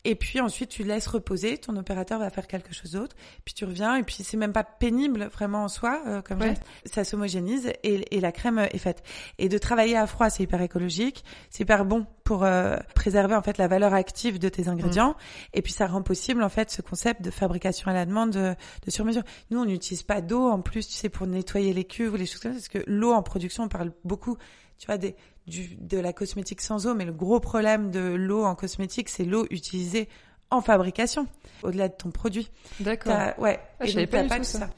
[0.06, 3.64] Et puis ensuite, tu laisses reposer, ton opérateur va faire quelque chose d'autre, puis tu
[3.64, 6.50] reviens, et puis c'est même pas pénible vraiment en soi, euh, comme Ouais.
[6.50, 6.64] geste.
[6.86, 9.02] Ça s'homogénise et, et la crème euh, est faite.
[9.38, 13.42] Et de travailler à froid, c'est hyper écologique, c'est hyper bon pour euh, préserver en
[13.42, 15.16] fait la valeur active de tes ingrédients,
[15.54, 18.56] et puis ça rend possible en fait ce concept de fabrication à la demande de,
[18.86, 19.24] de sur mesure.
[19.52, 22.26] Nous, on n'utilise pas d'eau en plus, tu sais, pour nettoyer les cuves ou les
[22.26, 24.38] choses comme ça, parce que l'eau en production, on parle beaucoup,
[24.78, 25.16] tu vois, des
[25.48, 29.26] du, de la cosmétique sans eau, mais le gros problème de l'eau en cosmétique, c'est
[29.26, 30.08] l'eau utilisée
[30.54, 31.28] en fabrication,
[31.64, 32.50] au-delà de ton produit.
[32.80, 33.14] D'accord.
[33.38, 33.60] Ouais.
[33.80, 34.70] Ah, Et donc, pas du tout ça.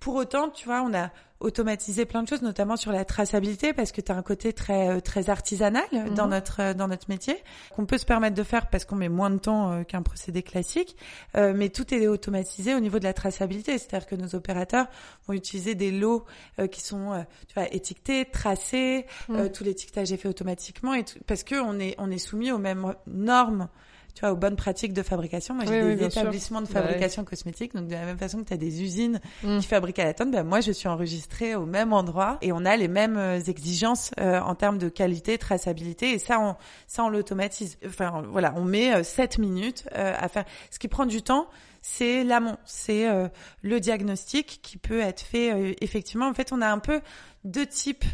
[0.00, 3.90] Pour autant, tu vois, on a automatisé plein de choses, notamment sur la traçabilité, parce
[3.90, 6.30] que tu as un côté très euh, très artisanal euh, dans Mhm.
[6.30, 7.36] notre euh, dans notre métier
[7.74, 10.42] qu'on peut se permettre de faire parce qu'on met moins de temps euh, qu'un procédé
[10.44, 10.96] classique,
[11.36, 14.86] Euh, mais tout est automatisé au niveau de la traçabilité, c'est-à-dire que nos opérateurs
[15.26, 16.24] vont utiliser des lots
[16.60, 19.36] euh, qui sont tu vois étiquetés, tracés, Mhm.
[19.36, 22.52] euh, tout l'étiquetage est fait automatiquement et tout- parce que on est on est soumis
[22.52, 23.68] aux mêmes normes
[24.14, 25.54] tu vois, aux bonnes pratiques de fabrication.
[25.54, 26.20] Moi, j'ai Oui, des oui, bien sûr.
[26.22, 27.74] établissements de Bah fabrication cosmétique.
[27.74, 29.58] Donc, de la même façon que tu as des usines Mm.
[29.58, 32.64] qui fabriquent à la tonne, ben, moi, je suis enregistrée au même endroit et on
[32.64, 36.10] a les mêmes euh, exigences euh, en termes de qualité, traçabilité.
[36.12, 37.78] Et ça, on, ça, on l'automatise.
[37.86, 40.44] Enfin, voilà, on met euh, 7 minutes euh, à faire.
[40.70, 41.46] Ce qui prend du temps,
[41.80, 42.58] c'est l'amont.
[42.64, 43.28] C'est euh,
[43.62, 46.28] le diagnostic qui peut être fait euh, effectivement.
[46.28, 47.00] En fait, on a un peu
[47.44, 48.04] deux types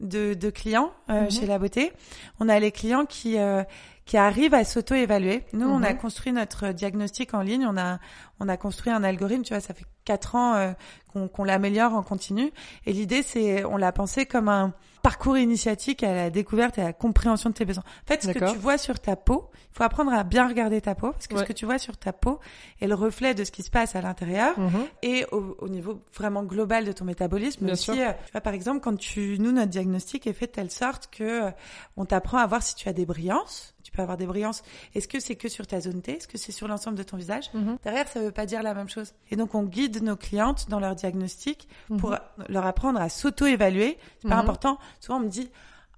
[0.00, 1.30] de, de clients euh, Mhm.
[1.30, 1.92] chez La Beauté.
[2.38, 3.64] On a les clients qui euh,
[4.08, 5.44] qui arrivent à s'auto-évaluer.
[5.52, 5.98] Nous, on a Mhm.
[5.98, 7.66] construit notre diagnostic en ligne.
[7.66, 7.98] On a
[8.40, 9.42] on a construit un algorithme.
[9.42, 10.72] Tu vois, ça fait quatre ans euh,
[11.34, 12.52] qu'on l'améliore en continu.
[12.86, 16.84] Et l'idée, c'est on l'a pensé comme un parcours initiatique à la découverte et à
[16.84, 17.82] la compréhension de tes besoins.
[18.04, 20.80] En fait, ce que tu vois sur ta peau, il faut apprendre à bien regarder
[20.80, 21.40] ta peau parce que Ouais.
[21.42, 22.38] ce que tu vois sur ta peau
[22.80, 24.86] est le reflet de ce qui se passe à l'intérieur Mhm.
[25.02, 27.64] et au, au niveau vraiment global de ton métabolisme.
[27.64, 27.94] Bien aussi, sûr.
[27.94, 31.08] euh, tu vois, par exemple, quand tu, nous, notre diagnostic est fait de telle sorte
[31.10, 31.50] que euh,
[31.96, 33.74] on t'apprend à voir si tu as des brillances.
[33.88, 34.62] Tu peux avoir des brillances.
[34.94, 36.18] Est-ce que c'est que sur ta zone T?
[36.18, 37.46] Est-ce que c'est sur l'ensemble de ton visage?
[37.54, 37.78] Mhm.
[37.82, 39.14] Derrière, ça veut pas dire la même chose.
[39.30, 41.66] Et donc, on guide nos clientes dans leur diagnostic
[41.98, 42.18] pour Mhm.
[42.50, 43.96] leur apprendre à s'auto-évaluer.
[44.20, 44.40] C'est pas Mhm.
[44.42, 44.78] important.
[45.00, 45.48] Souvent, on me dit,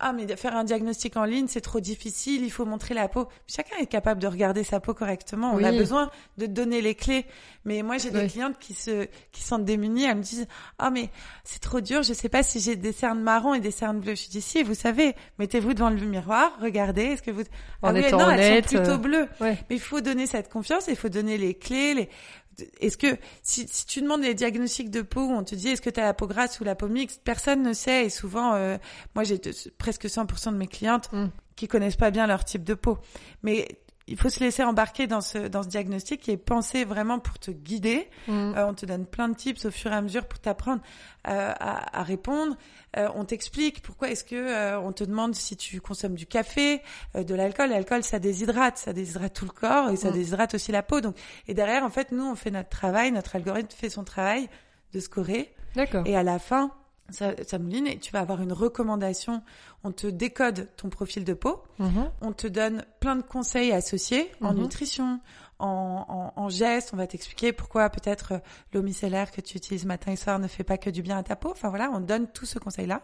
[0.00, 3.28] ah, mais faire un diagnostic en ligne, c'est trop difficile, il faut montrer la peau.
[3.46, 5.52] Chacun est capable de regarder sa peau correctement.
[5.54, 7.26] On a besoin de donner les clés.
[7.66, 10.04] Mais moi, j'ai des clientes qui se, qui sentent démunies.
[10.04, 10.46] Elles me disent,
[10.78, 11.10] ah, mais
[11.44, 14.14] c'est trop dur, je sais pas si j'ai des cernes marron et des cernes bleues.
[14.14, 17.42] Je dis, si, vous savez, mettez-vous devant le miroir, regardez, est-ce que vous,
[17.82, 19.28] En ah oui, non, honnête, elles sont plutôt euh, bleues.
[19.40, 19.58] Ouais.
[19.68, 22.08] Mais il faut donner cette confiance, il faut donner les clés, les...
[22.80, 25.90] Est-ce que si, si tu demandes les diagnostics de peau on te dit est-ce que
[25.90, 28.76] tu as la peau grasse ou la peau mixte, personne ne sait et souvent euh,
[29.14, 29.40] moi j'ai
[29.78, 31.26] presque 100% de mes clientes Mm.
[31.56, 32.98] qui connaissent pas bien leur type de peau.
[33.42, 33.68] Mais
[34.10, 37.38] il faut se laisser embarquer dans ce dans ce diagnostic qui est pensé vraiment pour
[37.38, 38.08] te guider.
[38.28, 38.54] Mhm.
[38.56, 40.82] Euh, on te donne plein de tips au fur et à mesure pour t'apprendre
[41.28, 42.56] euh, à, à répondre.
[42.96, 46.82] Euh, on t'explique pourquoi est-ce que on te demande si tu consommes du café,
[47.14, 47.70] de l'alcool.
[47.70, 50.14] L'alcool, ça déshydrate, ça déshydrate tout le corps et ça Mm.
[50.14, 51.00] déshydrate aussi la peau.
[51.00, 54.48] Donc, et derrière, en fait, nous, on fait notre travail, notre algorithme fait son travail
[54.92, 55.54] de scorer.
[55.76, 56.04] D'accord.
[56.04, 56.72] Et à la fin,
[57.10, 59.42] ça, ça mouline et tu vas avoir une recommandation.
[59.84, 61.62] On te décode ton profil de peau.
[61.78, 62.10] Mhm.
[62.20, 64.60] On te donne plein de conseils associés en Mhm.
[64.60, 65.20] nutrition,
[65.58, 66.90] en, en, en gestes.
[66.92, 68.38] On va t'expliquer pourquoi peut-être euh,
[68.72, 71.22] l'eau micellaire que tu utilises matin et soir ne fait pas que du bien à
[71.22, 71.50] ta peau.
[71.50, 73.02] Enfin voilà, on donne tout ce conseil-là.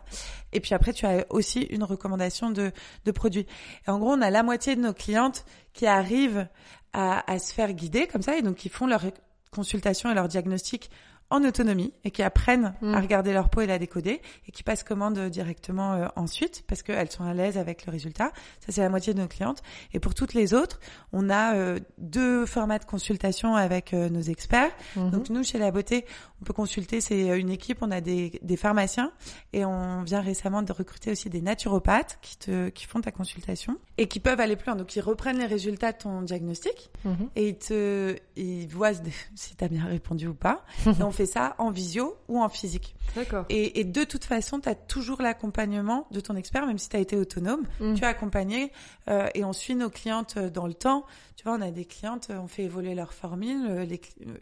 [0.53, 2.73] Et puis après, tu as aussi une recommandation de,
[3.05, 3.47] de produits.
[3.87, 6.49] Et en gros, on a la moitié de nos clientes qui arrivent
[6.93, 9.03] à, à se faire guider comme ça et donc qui font leur
[9.51, 10.91] consultation et leur diagnostic
[11.31, 12.95] en autonomie et qui apprennent Mm.
[12.95, 16.83] à regarder leur peau et la décoder et qui passent commande directement euh, ensuite parce
[16.83, 18.33] qu'elles sont à l'aise avec le résultat.
[18.61, 19.63] Ça, c'est la moitié de nos clientes.
[19.93, 20.81] Et pour toutes les autres,
[21.13, 24.73] on a euh, deux formats de consultation avec euh, nos experts.
[24.97, 25.11] Mhm.
[25.11, 26.05] Donc nous, chez La Beauté,
[26.41, 27.01] on peut consulter.
[27.01, 27.79] C'est une équipe.
[27.81, 29.13] On a des, des pharmaciens
[29.53, 33.77] et on vient récemment de recruter aussi des naturopathes qui te qui font ta consultation
[33.99, 34.77] et qui peuvent aller plus loin.
[34.77, 37.29] Donc ils reprennent les résultats de ton diagnostic Mhm.
[37.37, 38.93] et ils te ils voient
[39.35, 40.65] si t'as bien répondu ou pas.
[40.87, 42.95] et on fait ça en visio ou en physique.
[43.15, 43.45] D'accord.
[43.49, 46.97] Et, et de toute façon, tu as toujours l'accompagnement de ton expert, même si tu
[46.97, 47.63] as été autonome.
[47.81, 47.95] Mm.
[47.95, 48.73] Tu es accompagné
[49.09, 51.05] euh, et on suit nos clientes euh, dans le temps.
[51.37, 53.67] Tu vois, on a des clientes, euh, on fait évoluer leur formule.
[53.69, 54.35] euh, les, euh,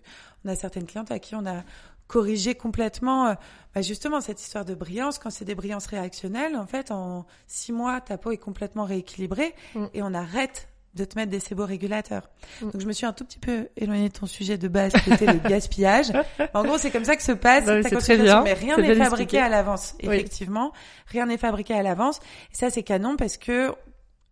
[0.44, 1.62] on a certaines clientes à qui on a
[2.07, 3.35] corrigé complètement euh,
[3.74, 5.18] bah, justement cette histoire de brillance.
[5.18, 9.54] Quand c'est des brillances réactionnelles, en fait, en six mois, ta peau est complètement rééquilibrée
[9.74, 9.87] Mm.
[9.94, 12.28] et on arrête de te mettre des séborégulateurs.
[12.61, 12.70] Mm.
[12.70, 15.12] Donc je me suis un tout petit peu éloignée de ton sujet de base qui
[15.12, 16.12] était le gaspillage.
[16.52, 18.42] En gros, c'est comme ça que se passe Non, mais ta consultation, bien.
[18.42, 19.38] mais rien n'est fabriqué expliqué.
[19.38, 20.09] à l'avance, Oui.
[20.14, 20.72] effectivement.
[21.07, 22.18] Rien n'est fabriqué à l'avance.
[22.52, 23.74] Et ça, c'est canon parce que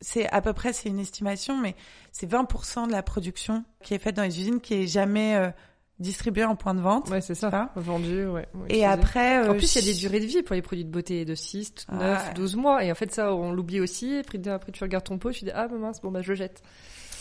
[0.03, 1.75] c'est à peu près, c'est une estimation, mais
[2.13, 5.51] c'est 20% de la production qui est faite dans les usines qui est jamais euh,
[5.99, 7.09] distribuée en point de vente.
[7.11, 7.71] Ouais, c'est ça.
[7.77, 8.49] Vendu, ouais.
[8.55, 10.63] ouais, Et après, euh, En plus, il y a des durées de vie pour les
[10.63, 12.35] produits de beauté de 6, 9, Ouais.
[12.35, 12.85] 12 mois.
[12.85, 14.17] Et en fait, ça, on l'oublie aussi.
[14.19, 16.35] Après, après, tu regardes ton pot, tu dis, ah, bah, mince, bon, bah, je le
[16.37, 16.63] jette.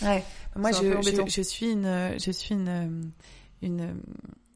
[0.02, 0.24] Ouais.
[0.56, 3.12] Moi, je, je, suis une, je suis une,
[3.62, 4.02] une,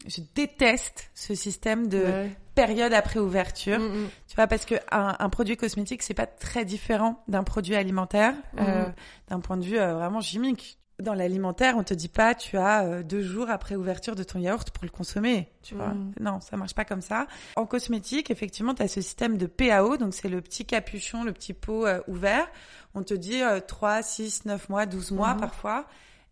[0.08, 2.36] je déteste ce système de Ouais.
[2.56, 3.80] période après ouverture.
[3.80, 4.08] Mm, mm.
[4.28, 8.34] Tu vois, parce que un, un produit cosmétique, c'est pas très différent d'un produit alimentaire,
[8.60, 8.93] euh, Mhm.
[9.30, 10.80] d'un point de vue euh, vraiment chimique.
[11.01, 14.39] Dans l'alimentaire, on te dit pas, tu as euh, deux jours après ouverture de ton
[14.39, 15.49] yaourt pour le consommer.
[15.62, 16.13] Tu vois, Mhm.
[16.21, 17.27] non, ça marche pas comme ça.
[17.58, 21.34] En cosmétique, effectivement, tu as ce système de PAO, donc c'est le petit capuchon, le
[21.34, 22.47] petit pot euh, ouvert.
[22.93, 25.39] On te dit euh, 3, 6, 9 mois, 12 mois Mhm.
[25.41, 25.86] parfois.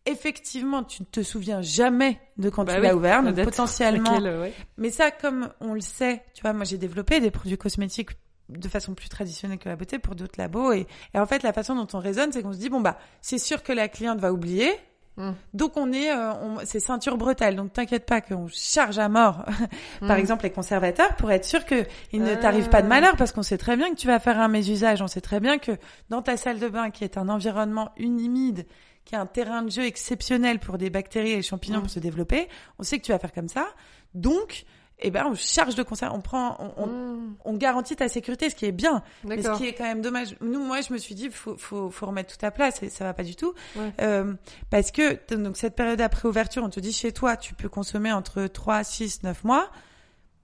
[0.06, 4.12] Effectivement, tu ne te souviens jamais de quand Bah tu oui, l'as ouvert, donc potentiellement
[4.21, 4.54] Laquelle, ouais.
[4.78, 8.10] mais ça, comme on le sait, tu vois, moi j'ai développé des produits cosmétiques
[8.49, 10.73] de façon plus traditionnelle que la beauté pour d'autres labos.
[10.73, 12.97] Et, et en fait, la façon dont on raisonne, c'est qu'on se dit, bon, bah,
[13.21, 14.71] c'est sûr que la cliente va oublier.
[15.15, 15.32] Mm.
[15.53, 17.56] Donc on est, euh, on, c'est ceinture bretelle.
[17.56, 19.45] Donc t'inquiète pas qu'on charge à mort,
[19.99, 20.19] par Mm.
[20.19, 22.38] exemple les conservateurs, pour être sûr que il ne Ah.
[22.38, 25.01] t'arrive pas de malheur, parce qu'on sait très bien que tu vas faire un mésusage.
[25.03, 25.71] On sait très bien que
[26.10, 28.65] dans ta salle de bain, qui est un environnement humide,
[29.06, 31.82] qui est un terrain de jeu exceptionnel pour des bactéries et champignons Mm.
[31.84, 32.47] pour se développer,
[32.79, 33.67] on sait que tu vas faire comme ça.
[34.15, 34.65] Donc,
[35.03, 37.35] eh ben, on charge de conserve, on prend, on, on, Mm.
[37.45, 39.03] on garantit ta sécurité, ce qui est bien.
[39.23, 40.35] Mais ce qui est quand même dommage.
[40.41, 43.03] Nous, moi, je me suis dit, faut, faut, faut remettre tout à place et ça
[43.03, 43.53] va pas du tout.
[43.75, 43.91] Ouais.
[44.01, 44.33] Euh,
[44.69, 48.11] parce que, donc, cette période après ouverture, on te dit chez toi, tu peux consommer
[48.11, 49.69] entre 3, 6, 9 mois.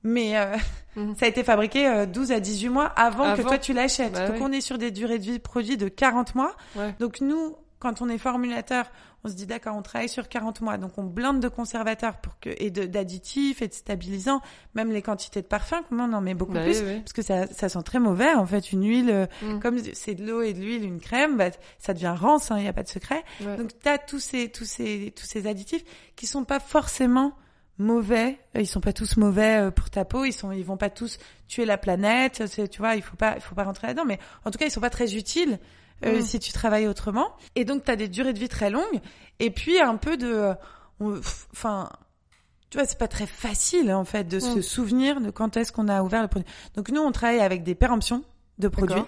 [0.04, 0.56] Mais euh,
[0.96, 1.16] Mhm.
[1.20, 4.14] ça a été fabriqué euh, 12 à 18 mois avant, que toi tu l'achètes.
[4.14, 4.44] Bah donc oui.
[4.46, 6.56] on est sur des durées de vie de produit de 40 mois.
[6.76, 6.96] Ouais.
[7.00, 8.86] Donc nous, quand on est formulateur,
[9.24, 10.78] on se dit d'accord, on travaille sur 40 mois.
[10.78, 14.42] Donc on blinde de conservateurs pour que et d'additifs et de stabilisants,
[14.76, 17.00] même les quantités de parfums, comment on en met beaucoup Bah plus oui, oui.
[17.00, 19.60] parce que ça, ça sent très mauvais en fait une huile euh, Mm.
[19.60, 22.68] comme c'est de l'eau et de l'huile une crème bah, ça devient rance il n'y
[22.68, 23.58] a pas de secret Ouais.
[23.58, 25.84] donc tu as tous ces tous ces tous ces additifs
[26.16, 27.34] qui sont pas forcément
[27.78, 30.78] mauvais Euh, ils sont pas tous mauvais euh, pour ta peau ils sont ils vont
[30.78, 34.06] pas tous tuer la planète tu vois il faut pas il faut pas rentrer là-dedans
[34.06, 35.60] mais en tout cas ils sont pas très utiles
[36.06, 36.22] euh, Mm.
[36.22, 39.02] si tu travailles autrement et donc tu as des durées de vie très longues
[39.40, 40.28] et puis un peu de
[41.02, 41.20] euh,
[41.54, 41.90] enfin
[42.70, 44.62] tu vois, c'est pas très facile en fait de se Mm.
[44.62, 46.48] souvenir de quand est-ce qu'on a ouvert le produit.
[46.76, 48.24] Donc nous, on travaille avec des péremptions
[48.60, 49.02] de produits,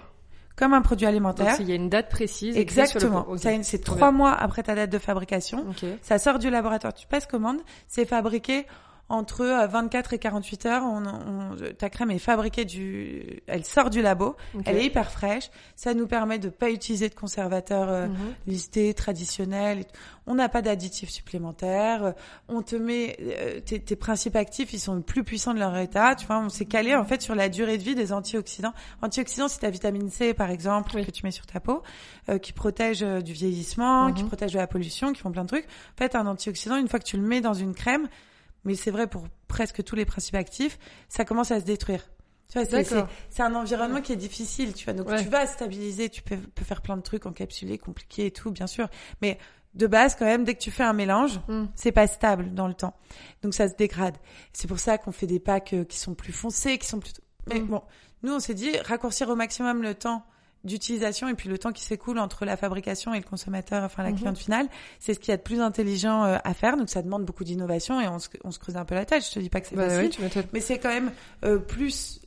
[0.56, 1.58] comme un produit alimentaire.
[1.60, 2.58] il y a une date précise.
[2.58, 3.28] Exactement.
[3.62, 5.66] C'est trois mois après ta date de fabrication.
[6.02, 8.66] Ça sort du laboratoire, tu passes commande, c'est fabriqué
[9.12, 10.84] entre euh, 24 et 48 heures.
[10.84, 15.50] On, on- ta crème est fabriquée du, elle sort du labo, elle est hyper fraîche.
[15.76, 18.16] Ça nous permet de pas utiliser de conservateurs euh, Mhm.
[18.48, 19.86] listés, traditionnels.
[20.28, 22.14] On n'a pas d'additifs supplémentaires.
[22.48, 26.16] On te met euh, tes, tes principes actifs, ils sont plus puissants de leur état.
[26.16, 28.74] Tu vois, on s'est calé en fait sur la durée de vie des antioxydants.
[29.02, 31.06] Antioxydants, c'est ta vitamine C par exemple Oui.
[31.06, 31.84] que tu mets sur ta peau,
[32.30, 34.28] euh, qui protège du vieillissement, qui Mhm.
[34.30, 35.66] protège de la pollution, qui font plein de trucs.
[35.66, 38.08] En fait, un antioxydant, une fois que tu le mets dans une crème,
[38.64, 40.78] mais c'est vrai pour presque tous les principes actifs,
[41.10, 42.10] ça commence à se détruire.
[42.50, 44.94] Tu vois, c'est- c'est c'est un environnement qui est difficile, tu vois.
[44.94, 45.24] Donc Ouais.
[45.24, 48.68] tu vas stabiliser, tu peux, peux faire plein de trucs encapsulés, compliqués et tout, bien
[48.68, 48.90] sûr.
[49.22, 49.38] Mais
[49.74, 51.68] de base, quand même, dès que tu fais un mélange, Mm.
[51.76, 52.94] c'est pas stable dans le temps.
[53.42, 54.18] Donc ça se dégrade.
[54.52, 57.14] C'est pour ça qu'on fait des packs euh, qui sont plus foncés, qui sont plus.
[57.48, 57.68] Mais Mm.
[57.68, 57.82] bon,
[58.24, 60.26] nous on s'est dit raccourcir au maximum le temps
[60.64, 64.12] d'utilisation et puis le temps qui s'écoule entre la fabrication et le consommateur, enfin la
[64.12, 64.18] Mhm.
[64.18, 64.68] cliente finale,
[65.00, 66.78] c'est ce qu'il y a de plus intelligent euh, à faire.
[66.78, 69.26] Donc ça demande beaucoup d'innovation et on se, on se creuse un peu la tête.
[69.26, 71.12] Je te dis pas que c'est Bah facile, oui, mais c'est quand même
[71.46, 72.20] euh, plus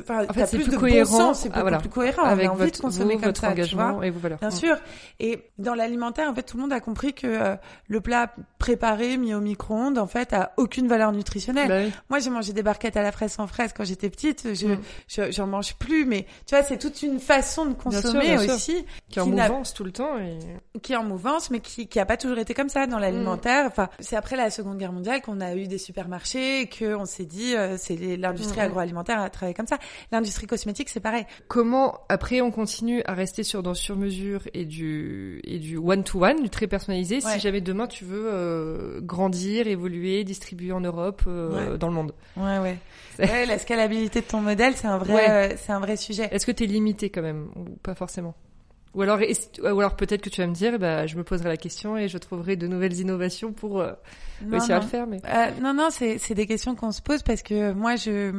[0.00, 1.18] enfin, En fait, c'est plus, plus de cohérent.
[1.28, 1.78] bon c'est Ah, voilà.
[1.78, 2.22] plus cohérent.
[2.24, 4.06] avec on a envie votre, de consommer vous, comme votre ça, tu engagement vois.
[4.06, 4.36] et vous voilà.
[4.36, 4.76] Bien sûr.
[5.18, 7.56] Et dans l'alimentaire, en fait, tout le monde a compris que euh,
[7.88, 11.68] le plat préparé, mis au micro-ondes, en fait, a aucune valeur nutritionnelle.
[11.68, 11.92] Bah oui.
[12.08, 14.54] Moi, j'ai mangé des barquettes à la fraise sans fraise quand j'étais petite.
[14.54, 14.78] Je, Mm.
[15.08, 18.54] je- j'en mange plus, mais tu vois, c'est toute une façon de consommer bien sûr.
[18.54, 20.38] aussi Qui est en mouvance tout le temps et
[20.80, 23.64] qui est en mouvance, mais qui, qui a pas toujours été comme ça dans l'alimentaire.
[23.66, 27.24] Enfin, c'est après la Seconde Guerre mondiale qu'on a eu des supermarchés et qu'on s'est
[27.24, 28.66] dit, euh, c'est les- l'industrie Mhm.
[28.66, 29.78] agroalimentaire a travaillé comme ça.
[30.12, 31.24] L'industrie cosmétique, c'est pareil.
[31.48, 36.04] comment après on continue à rester sur dans sur mesure et du et du one
[36.04, 37.16] to one, du très personnalisé.
[37.16, 37.20] Ouais.
[37.34, 41.78] Si jamais demain tu veux euh, grandir, évoluer, distribuer en Europe, euh, Ouais.
[41.78, 42.12] dans le monde.
[42.36, 42.78] Ouais, ouais.
[43.18, 45.30] Ouais, la scalabilité de ton modèle, c'est un vrai, Ouais.
[45.30, 46.28] euh, c'est un vrai sujet.
[46.30, 48.34] Est-ce que t'es limité quand même ou pas forcément?
[48.94, 49.20] Ou alors
[49.62, 52.08] ou alors peut-être que tu vas me dire, bah je me poserai la question et
[52.08, 53.92] je trouverai de nouvelles innovations pour euh,
[54.42, 54.84] Non, réussir à non.
[54.84, 55.06] le faire.
[55.06, 58.32] Mais Euh, non, non, c'est c'est des questions qu'on se pose parce que moi, je,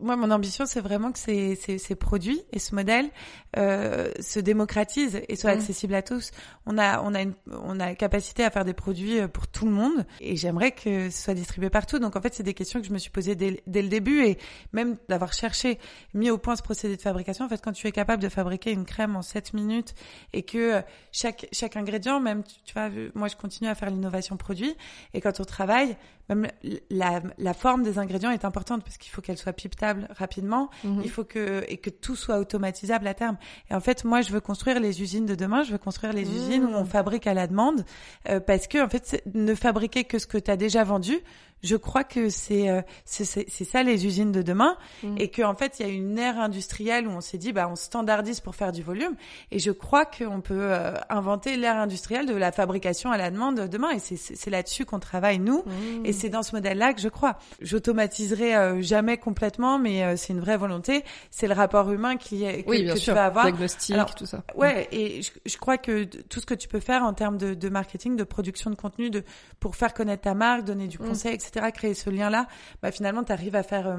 [0.00, 3.10] moi, mon ambition, c'est vraiment que ces, ces, ces produits et ce modèle
[3.58, 5.58] euh, se démocratisent et soient Mhm.
[5.60, 6.30] accessibles à tous.
[6.64, 9.48] On a, on a une, on a la capacité à faire des produits euh, pour
[9.48, 11.98] tout le monde et j'aimerais que ce soit distribué partout.
[11.98, 14.24] Donc en fait, c'est des questions que je me suis posées dès, dès le début
[14.24, 14.38] et
[14.72, 15.78] même d'avoir cherché,
[16.14, 17.44] mis au point ce procédé de fabrication.
[17.44, 19.89] En fait, quand tu es capable de fabriquer une crème en 7 minutes
[20.32, 24.74] et que chaque ingrédient, même tu, vois, moi je continue à faire l'innovation produit
[25.14, 25.96] et quand on travaille,
[26.34, 26.50] même
[26.90, 31.02] la, la forme des ingrédients est importante parce qu'il faut qu'elle soit pipetable rapidement, Mhm.
[31.04, 33.36] il faut que et que tout soit automatisable à terme.
[33.70, 36.24] Et en fait, moi je veux construire les usines de demain, je veux construire les
[36.24, 36.34] Mhm.
[36.36, 37.84] usines où on fabrique à la demande
[38.28, 41.18] euh, parce que en fait, ne fabriquer que ce que tu as déjà vendu,
[41.62, 43.24] je crois que c'est euh, c'est
[43.64, 45.16] ça les usines de demain Mhm.
[45.18, 47.76] et qu'en fait il y a une ère industrielle où on s'est dit bah on
[47.76, 49.14] standardise pour faire du volume
[49.50, 53.68] et je crois qu'on peut euh, inventer l'ère industrielle de la fabrication à la demande
[53.68, 55.62] demain et c'est là-dessus qu'on travaille nous
[56.04, 57.38] et c'est dans ce modèle-là que je crois.
[57.60, 62.44] J'automatiserai euh, jamais complètement mais euh, c'est une vraie volonté, c'est le rapport humain qui
[62.44, 63.12] est que, oui, bien que sûr.
[63.14, 64.42] tu vas avoir Diagnostic, Alors, tout ça.
[64.54, 67.54] Ouais, et je, je crois que tout ce que tu peux faire en termes de,
[67.54, 69.24] de marketing, de production de contenu, de
[69.58, 71.06] pour faire connaître ta marque, donner du Mm.
[71.08, 72.46] conseil, etc., créer ce lien-là,
[72.82, 73.96] bah finalement, tu arrives à faire, euh,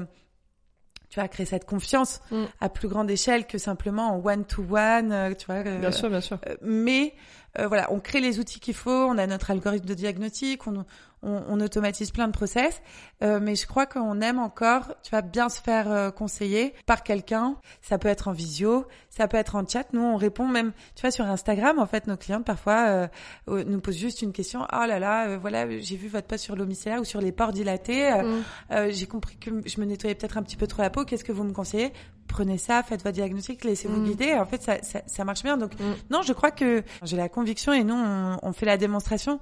[1.08, 2.44] tu vas créer cette confiance Mm.
[2.60, 5.56] à plus grande échelle que simplement en one to one, tu vois.
[5.66, 6.38] euh, Bien sûr, bien sûr.
[6.48, 7.14] euh, mais
[7.58, 10.84] euh, voilà, on crée les outils qu'il faut, on a notre algorithme de diagnostic, on,
[11.22, 12.82] on, on automatise plein de process,
[13.22, 17.02] euh, mais je crois qu'on aime encore, tu vas bien se faire euh, conseiller par
[17.02, 17.56] quelqu'un.
[17.80, 19.84] Ça peut être en visio, ça peut être en chat.
[19.92, 21.78] Nous, on répond même, tu vois, sur Instagram.
[21.78, 23.08] En fait, nos clientes parfois
[23.48, 24.62] euh, nous posent juste une question.
[24.72, 27.32] Oh là là, euh, voilà, j'ai vu votre post sur l'eau micellaire ou sur les
[27.32, 28.10] pores dilatés.
[28.12, 28.42] euh, Mm.
[28.72, 31.04] euh, j'ai compris que je me nettoyais peut-être un petit peu trop la peau.
[31.04, 31.92] Qu'est-ce que vous me conseillez?
[32.28, 34.04] Prenez ça, faites votre diagnostic, laissez-vous Mm.
[34.04, 34.34] guider.
[34.34, 35.56] En fait, ça, ça, ça marche bien.
[35.56, 35.92] Donc, Mm.
[36.10, 39.38] non, je crois que j'ai la conviction et nous, on, on fait la démonstration.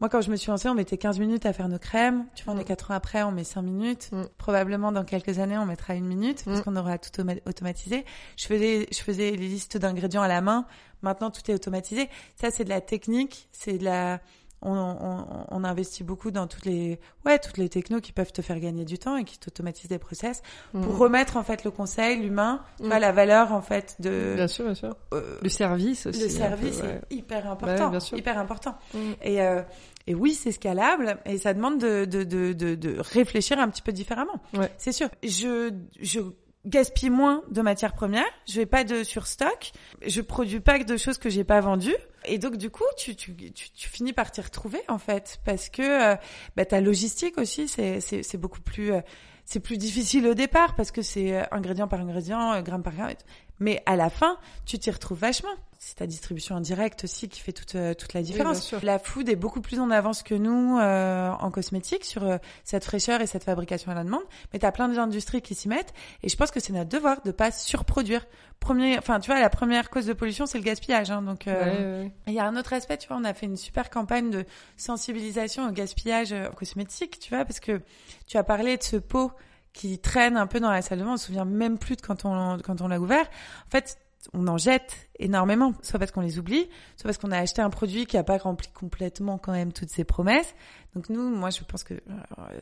[0.00, 2.26] Moi, quand je me suis lancée, on mettait 15 minutes à faire nos crèmes.
[2.34, 4.10] Tu vois, on est 4 ans après, on met 5 minutes.
[4.12, 4.22] Mm.
[4.38, 6.62] Probablement, dans quelques années, on mettra une minute parce Mm.
[6.64, 8.04] qu'on aura tout automa- automatisé.
[8.36, 10.66] Je faisais, je faisais les listes d'ingrédients à la main.
[11.02, 12.08] Maintenant, tout est automatisé.
[12.34, 13.48] Ça, c'est de la technique.
[13.52, 14.20] C'est de la...
[14.64, 18.42] On, on, on investit beaucoup dans toutes les, ouais, toutes les technos qui peuvent te
[18.42, 20.96] faire gagner du temps et qui t'automatisent des process pour Mm.
[20.96, 22.86] remettre, en fait, le conseil, l'humain, tu Mm.
[22.88, 24.96] vois, la valeur, en fait, de, Bien sûr, bien sûr.
[25.12, 26.18] euh, Le service aussi.
[26.20, 27.00] le peu, service ouais.
[27.10, 28.16] est hyper important, ouais, bien sûr.
[28.18, 28.74] hyper important.
[28.94, 28.98] Mm.
[29.22, 29.62] Et, euh,
[30.06, 33.82] et oui, c'est scalable et ça demande de, de, de, de, de réfléchir un petit
[33.82, 34.40] peu différemment.
[34.54, 34.70] Ouais.
[34.78, 35.08] C'est sûr.
[35.22, 36.20] Je, je
[36.66, 38.24] gaspille moins de matières premières.
[38.48, 39.72] Je vais pas de surstock.
[40.06, 41.94] Je produis pas que de choses que j'ai pas vendues.
[42.26, 46.12] Et donc du coup, tu, tu, tu, finis par t'y retrouver en fait, parce que
[46.12, 46.16] euh,
[46.56, 49.00] bah, ta logistique aussi, c'est c'est beaucoup plus euh,
[49.44, 53.14] c'est plus difficile au départ parce que c'est euh, ingrédient par ingrédient, gramme par gramme.
[53.60, 55.50] Mais à la fin, tu t'y retrouves vachement.
[55.78, 58.72] C'est ta distribution en direct aussi qui fait toute euh, toute la différence.
[58.82, 62.84] la food est beaucoup plus en avance que nous euh, en cosmétique sur euh, cette
[62.84, 64.22] fraîcheur et cette fabrication à la demande.
[64.52, 67.20] Mais tu as plein d'industries qui s'y mettent et je pense que c'est notre devoir
[67.22, 68.24] de pas surproduire.
[68.60, 71.10] Premier, enfin tu vois, la première cause de pollution c'est le gaspillage.
[71.10, 72.12] Hein, donc euh, Ouais, ouais, ouais.
[72.28, 74.46] il y a un autre aspect, tu vois, on a fait une super campagne de
[74.78, 77.82] sensibilisation au gaspillage euh, en cosmétique, tu vois, parce que
[78.26, 79.32] tu as parlé de ce pot
[79.74, 82.00] qui traîne un peu dans la salle de bain, on se souvient même plus de
[82.00, 83.26] quand on, quand on l'a ouvert.
[83.66, 83.98] En fait,
[84.32, 87.68] on en jette énormément, soit parce qu'on les oublie, soit parce qu'on a acheté un
[87.68, 90.54] produit qui n'a pas rempli complètement quand même toutes ses promesses.
[90.94, 92.00] Donc nous, moi, je pense que euh,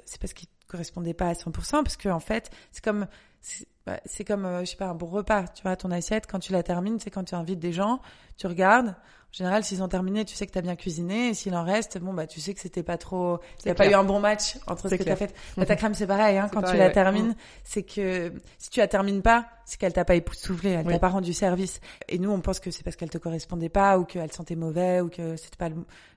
[0.07, 3.07] c'est parce qu'il correspondait pas à 100%, parce que en fait, c'est comme
[3.41, 6.39] c'est bah, comme euh, je sais pas un bon repas, tu vois, ton assiette quand
[6.39, 8.01] tu la termines, c'est quand tu invites des gens,
[8.39, 8.97] tu regardes.
[9.33, 11.29] En général, s'ils ont terminé, tu sais que tu as bien cuisiné.
[11.31, 13.75] Et s'il en reste, bon, bah, tu sais que c'était pas trop, il n'y a
[13.75, 15.35] pas eu un bon match entre ce que tu as fait.
[15.57, 16.51] Bah, ta crème, c'est pareil, hein.
[16.53, 16.93] Quand tu la ouais.
[16.93, 17.35] termines, Mm.
[17.65, 20.93] c'est que si tu la termines pas, c'est qu'elle t'a pas époustouflé, elle Oui.
[20.93, 21.81] t'a pas rendu service.
[22.11, 25.01] Et nous, on pense que c'est parce qu'elle te correspondait pas ou qu'elle sentait mauvais
[25.01, 25.77] ou que c'était pas le-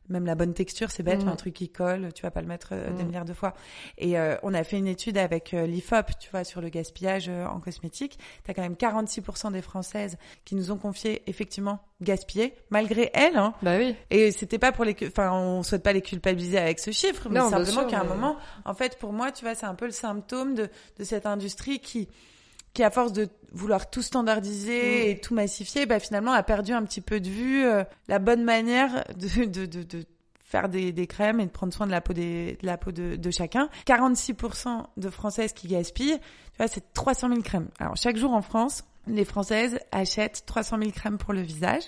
[0.10, 0.92] même la bonne texture.
[0.92, 1.30] C'est bête, Mm.
[1.30, 3.08] un truc qui colle, tu vas pas le mettre euh, des Mm.
[3.08, 3.54] milliards de fois.
[3.98, 7.26] Et euh, on a fait une étude avec euh, l'IFOP, tu vois, sur le gaspillage
[7.30, 11.80] euh, en cosmétique, tu as quand même 46% des Françaises qui nous ont confié effectivement
[12.02, 13.38] gaspiller, malgré elles.
[13.38, 13.54] Hein.
[13.62, 13.96] Bah oui.
[14.10, 17.40] Et c'était pas pour les, enfin, on souhaite pas les culpabiliser avec ce chiffre, mais
[17.40, 19.86] Non, simplement qu'à un mais- moment, en fait, pour moi, tu vois, c'est un peu
[19.86, 22.10] le symptôme de, de cette industrie qui,
[22.76, 25.10] qui à force de vouloir tout standardiser Mm.
[25.10, 28.44] et tout massifier, bah finalement a perdu un petit peu de vue euh, la bonne
[28.44, 30.04] manière de, de, de, de
[30.40, 32.92] faire des, des crèmes et de prendre soin de la peau des, de la peau
[32.92, 33.70] de, de chacun.
[33.88, 37.70] 46% de Françaises qui gaspillent, tu vois, c'est 300 000 crèmes.
[37.80, 41.84] Alors chaque jour en France, les Françaises achètent 300 000 crèmes pour le visage.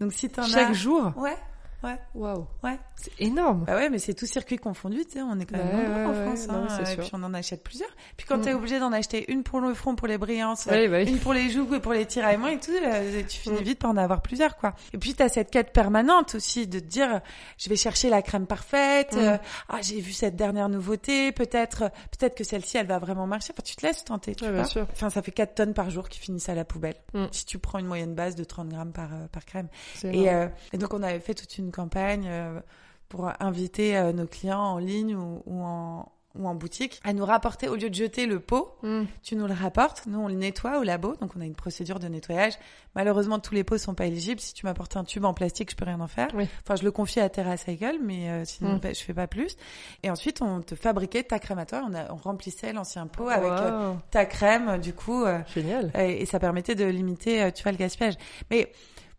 [0.00, 0.48] Donc si t'en as...
[0.48, 1.12] Chaque jour?
[1.16, 1.36] Ouais,
[1.82, 2.46] ouais, Waouh.
[2.62, 2.78] ouais.
[2.96, 3.64] C'est énorme.
[3.66, 6.04] Bah ouais, mais c'est tout circuit confondu, tu sais, on est quand même Ouais, nombreux
[6.20, 7.88] en France, non, hein, et puis on en achète plusieurs.
[8.16, 8.42] Puis quand Mm.
[8.42, 11.48] t'es obligé d'en acheter une pour le front, pour les brillances, bah une pour les
[11.48, 13.64] joues et pour les tiraillements et tout, euh, tu finis Mm.
[13.64, 14.74] vite par en avoir plusieurs, quoi.
[14.92, 17.20] Et puis t'as cette quête permanente aussi de te dire,
[17.58, 19.18] je vais chercher la crème parfaite, Mm.
[19.18, 19.36] euh,
[19.70, 23.52] ah j'ai vu cette dernière nouveauté, peut-être, peut-être que celle-ci elle va vraiment marcher.
[23.54, 24.60] Enfin, tu te laisses tenter, tu Ouais, vois.
[24.60, 24.86] bien sûr.
[24.92, 26.96] Enfin, ça fait 4 tonnes par jour qui finissent à la poubelle.
[27.32, 29.68] Si tu prends une moyenne base de 30 grammes par, euh, par crème.
[30.04, 32.60] Et, euh, et donc on avait fait toute une campagne euh,
[33.08, 37.24] pour inviter euh, nos clients en ligne ou, ou en ou en boutique à nous
[37.24, 39.02] rapporter au lieu de jeter le pot, Mm.
[39.20, 41.98] tu nous le rapportes, nous on le nettoie au labo, donc on a une procédure
[41.98, 42.52] de nettoyage.
[42.94, 44.40] Malheureusement tous les pots sont pas éligibles.
[44.40, 46.28] Si tu m'apportes un tube en plastique, je peux rien en faire.
[46.34, 46.46] Oui.
[46.64, 48.78] Enfin je le confie à TerraCycle, mais euh, sinon Mm.
[48.78, 49.56] bah, je fais pas plus.
[50.04, 53.28] Et ensuite on te fabriquait ta crème à toi, on, a, on remplissait l'ancien pot
[53.28, 53.98] avec euh, Waouh.
[54.12, 55.24] ta crème, du coup.
[55.24, 55.90] euh, Génial.
[55.98, 58.14] et, et ça permettait de limiter, tu vois, le gaspillage.
[58.52, 58.70] Mais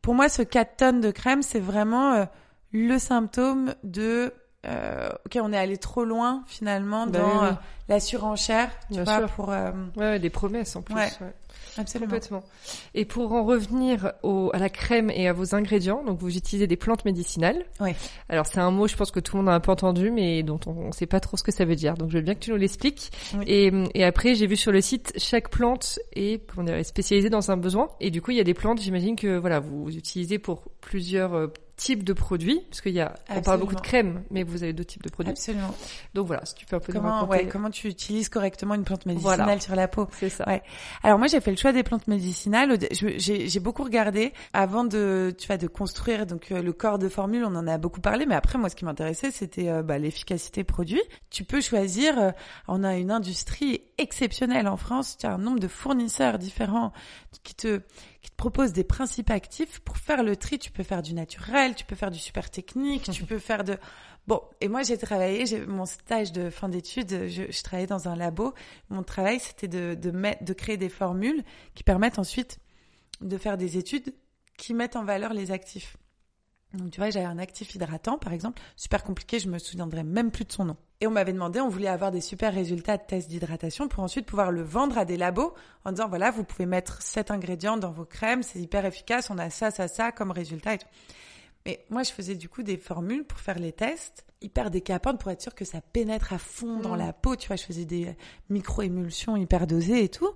[0.01, 2.25] pour moi, ce 4 tonnes de crème, c'est vraiment euh,
[2.71, 4.33] le symptôme de
[4.65, 7.47] euh, ok, on est allé trop loin finalement Bah dans oui, oui.
[7.49, 7.53] euh,
[7.89, 9.29] la surenchère, tu Bien vois, sûr.
[9.31, 10.93] pour euh, Ouais, ouais, des promesses en plus.
[10.95, 11.09] Ouais.
[11.21, 11.33] ouais.
[11.77, 12.09] Absolument.
[12.11, 12.43] Complètement.
[12.93, 16.67] Et pour en revenir au, à la crème et à vos ingrédients, donc vous utilisez
[16.67, 17.65] des plantes médicinales.
[17.79, 17.91] Oui.
[18.29, 20.43] Alors c'est un mot, je pense que tout le monde a un peu entendu, mais
[20.43, 21.95] dont on ne sait pas trop ce que ça veut dire.
[21.95, 23.11] Donc je veux bien que tu nous l'expliques.
[23.37, 23.43] Oui.
[23.47, 27.29] Et, et après, j'ai vu sur le site, chaque plante est, comment dire, est spécialisée
[27.29, 27.89] dans un besoin.
[27.99, 31.33] Et du coup, il y a des plantes, j'imagine que voilà, vous utilisez pour plusieurs
[31.33, 31.47] euh,
[31.77, 34.71] types de produits, parce qu'il y a, on parle beaucoup de crème, mais vous avez
[34.71, 35.31] d'autres types de produits.
[35.31, 35.73] Absolument.
[36.13, 37.43] Donc voilà, si tu peux un peu nous Comment, raconter.
[37.43, 39.59] ouais, comment tu utilises correctement une plante médicinale Voilà.
[39.59, 40.43] sur la peau C'est ça.
[40.47, 40.61] Ouais.
[41.01, 42.77] Alors moi j'ai fait le choix des plantes médicinales.
[42.91, 47.09] J'ai j'ai beaucoup regardé avant de, tu vois, de construire donc euh, le corps de
[47.09, 47.43] formule.
[47.43, 50.63] On en a beaucoup parlé, mais après moi ce qui m'intéressait c'était euh, bah, l'efficacité
[50.63, 51.01] produit.
[51.29, 52.19] Tu peux choisir.
[52.19, 52.31] euh,
[52.67, 55.17] on a une industrie exceptionnelle en France.
[55.17, 56.93] Tu as un nombre de fournisseurs différents
[57.43, 57.81] qui te
[58.21, 60.59] qui te proposent des principes actifs pour faire le tri.
[60.59, 63.77] Tu peux faire du naturel, tu peux faire du super technique, tu peux faire de
[64.27, 68.15] Bon, et moi j'ai travaillé, j'ai mon stage de fin d'études, je, travaillais dans un
[68.15, 68.53] labo.
[68.89, 71.43] Mon travail c'était de, de créer des formules
[71.73, 72.59] qui permettent ensuite
[73.21, 74.13] de faire des études
[74.57, 75.97] qui mettent en valeur les actifs.
[76.73, 80.31] Donc tu vois, j'avais un actif hydratant par exemple, super compliqué, je me souviendrai même
[80.31, 80.77] plus de son nom.
[81.01, 84.27] Et on m'avait demandé, on voulait avoir des super résultats de tests d'hydratation pour ensuite
[84.27, 85.53] pouvoir le vendre à des labos
[85.83, 89.37] en disant voilà, vous pouvez mettre cet ingrédient dans vos crèmes, c'est hyper efficace, on
[89.37, 90.87] a ça, ça, ça comme résultat et tout.
[91.65, 95.29] Mais moi, je faisais du coup des formules pour faire les tests hyper décapantes pour
[95.29, 96.99] être sûr que ça pénètre à fond dans Mm.
[96.99, 97.35] la peau.
[97.35, 98.15] Tu vois, je faisais des
[98.49, 100.29] micro-émulsions hyper dosées et tout.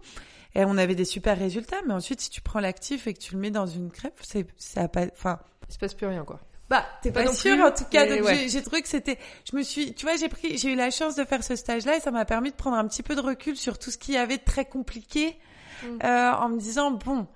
[0.54, 1.82] Et on avait des super résultats.
[1.88, 4.48] Mais ensuite, si tu prends l'actif et que tu le mets dans une crêpe, c'est,
[4.58, 6.40] ça a pas, enfin, Il se passe plus rien, quoi.
[6.70, 8.08] bah, t'es Pas sûr en tout cas.
[8.08, 8.36] Donc ouais.
[8.38, 9.18] j'ai, j'ai trouvé que c'était,
[9.52, 11.98] je me suis, tu vois, j'ai pris, j'ai eu la chance de faire ce stage-là
[11.98, 14.14] et ça m'a permis de prendre un petit peu de recul sur tout ce qu'il
[14.14, 15.38] y avait de très compliqué,
[15.84, 16.00] Mm.
[16.06, 17.28] euh, en me disant bon,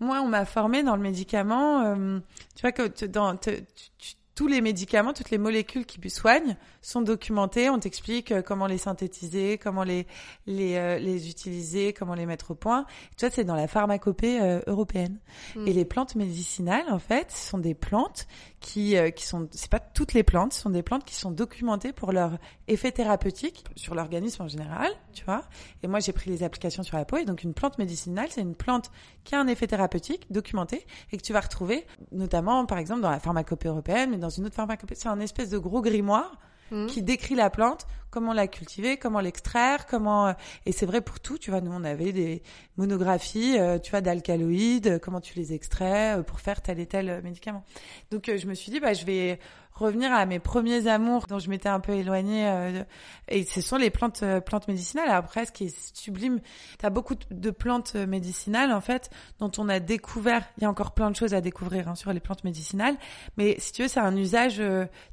[0.00, 2.18] moi on m'a formé dans le médicament, euh,
[2.54, 6.10] tu vois que te- dans te- tu- tu- tous les médicaments, toutes les molécules qui
[6.10, 7.70] soignent sont documentées.
[7.70, 10.06] On t'explique euh, comment les synthétiser, comment les
[10.46, 12.84] les euh, les utiliser, comment les mettre au point.
[13.16, 15.18] Tu vois, c'est dans la pharmacopée euh, européenne.
[15.56, 15.66] Mm.
[15.66, 18.26] Et les plantes médicinales, en fait, sont des plantes
[18.60, 21.30] qui euh, qui sont c'est pas toutes les plantes, ce sont des plantes qui sont
[21.30, 22.38] documentées pour leur
[22.68, 25.42] effet thérapeutique sur l'organisme en général, tu vois.
[25.82, 28.40] Et moi, j'ai pris les applications sur la peau et donc une plante médicinale, c'est
[28.40, 28.90] une plante
[29.24, 33.10] qui a un effet thérapeutique documenté et que tu vas retrouver notamment par exemple dans
[33.10, 36.38] la pharmacopée européenne, mais dans une autre pharmacopée, c'est un espèce de gros grimoire
[36.70, 36.86] Mm.
[36.86, 40.32] qui décrit la plante, comment la cultiver, comment l'extraire, comment euh,
[40.64, 42.42] et c'est vrai pour tout, tu vois, nous on avait des
[42.76, 47.22] monographies, euh, tu vois, d'alcaloïdes, euh, comment tu les extrais pour faire tel et tel
[47.22, 47.62] médicament.
[48.10, 49.38] Donc je me suis dit bah je vais
[49.72, 52.82] revenir à mes premiers amours dont je m'étais un peu éloignée
[53.28, 55.10] et ce sont les plantes plantes médicinales.
[55.10, 56.40] Après ce qui est sublime,
[56.78, 60.70] tu as beaucoup de- plantes médicinales en fait dont on a découvert, il y a
[60.70, 62.96] encore plein de choses à découvrir hein, sur les plantes médicinales,
[63.36, 64.62] mais si tu veux c'est un usage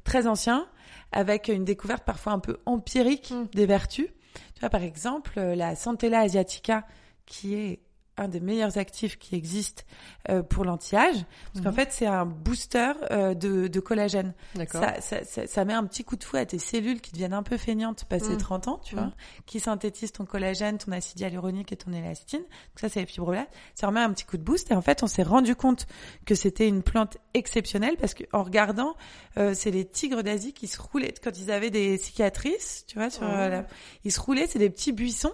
[0.04, 0.66] très ancien
[1.14, 3.46] avec une découverte parfois un peu empirique Mm.
[3.54, 4.08] des vertus.
[4.54, 6.86] Tu vois, par exemple, euh, la Centella asiatica,
[7.24, 7.80] qui est
[8.16, 9.82] un des meilleurs actifs qui existent
[10.28, 11.74] euh, pour l'anti-âge, parce qu'en Mhm.
[11.76, 14.34] fait, c'est un booster euh, de, de collagène.
[14.70, 17.32] Ça, ça, ça, ça met un petit coup de fouet à tes cellules qui deviennent
[17.32, 18.36] un peu feignantes passé Mhm.
[18.38, 19.00] 30 ans, tu Mhm.
[19.02, 19.12] vois,
[19.46, 22.40] qui synthétisent ton collagène, ton acide hyaluronique et ton élastine.
[22.42, 23.50] Donc ça, c'est les fibroblastes.
[23.74, 24.70] Ça remet un petit coup de boost.
[24.70, 25.86] Et en fait, on s'est rendu compte
[26.24, 28.94] que c'était une plante exceptionnelle parce qu'en regardant,
[29.38, 33.10] euh, c'est les tigres d'Asie qui se roulaient quand ils avaient des cicatrices, tu vois,
[33.10, 33.66] sur euh, la-
[34.04, 35.32] ils se roulaient, c'est des petits buissons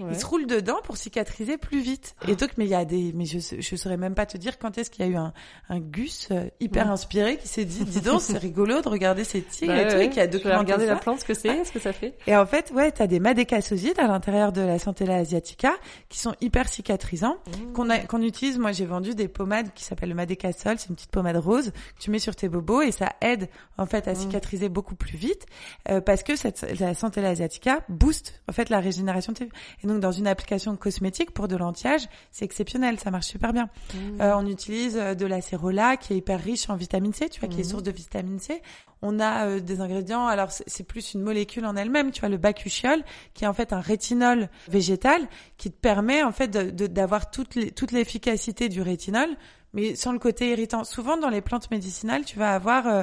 [0.00, 0.08] Ouais.
[0.12, 2.14] ils se roulent dedans pour cicatriser plus vite.
[2.28, 4.58] Et donc, mais il y a des, mais je, je saurais même pas te dire
[4.58, 5.32] quand est-ce qu'il y a eu un,
[5.68, 9.42] un Gus euh, hyper inspiré qui s'est dit, dis donc, c'est rigolo de regarder ces
[9.42, 10.94] tigres Bah et tout, ouais, et qui a documenté regarder ça.
[10.94, 12.14] la plante, ce que c'est, ce que ça fait.
[12.26, 15.72] Et en fait, ouais, t'as des madécassosides à l'intérieur de la Centella asiatica
[16.08, 17.36] qui sont hyper cicatrisants,
[17.74, 18.58] qu'on a, qu'on utilise.
[18.58, 20.78] Moi, j'ai vendu des pommades qui s'appellent le madécassol.
[20.78, 23.48] C'est une petite pommade rose que tu mets sur tes bobos et ça aide,
[23.78, 24.16] en fait, à Mm.
[24.16, 25.46] cicatriser beaucoup plus vite,
[25.90, 29.48] euh, parce que cette, la Centella asiatica booste, en fait, la régénération de tes...
[29.82, 32.98] Et donc, dans une application cosmétique pour de l'anti-âge, c'est exceptionnel.
[32.98, 33.68] Ça marche super bien.
[33.94, 34.20] Mmh.
[34.20, 37.40] Euh, on utilise euh, de la cérola qui est hyper riche en vitamine C, tu
[37.40, 37.70] vois, qui est Mhm.
[37.70, 38.60] source de vitamine C.
[39.02, 42.36] On a euh, des ingrédients, alors c'est- plus une molécule en elle-même, tu vois, le
[42.36, 43.02] bacuchiol,
[43.34, 45.20] qui est en fait un rétinol végétal
[45.56, 47.54] qui te permet en fait d'avoir toute
[47.92, 49.28] l'efficacité du rétinol,
[49.74, 50.82] mais sans le côté irritant.
[50.84, 53.02] Souvent dans les plantes médicinales, tu vas avoir euh,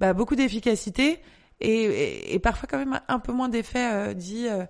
[0.00, 1.20] bah, beaucoup d'efficacité
[1.60, 4.64] et, et, et parfois quand même un peu moins d'effets euh, dits euh,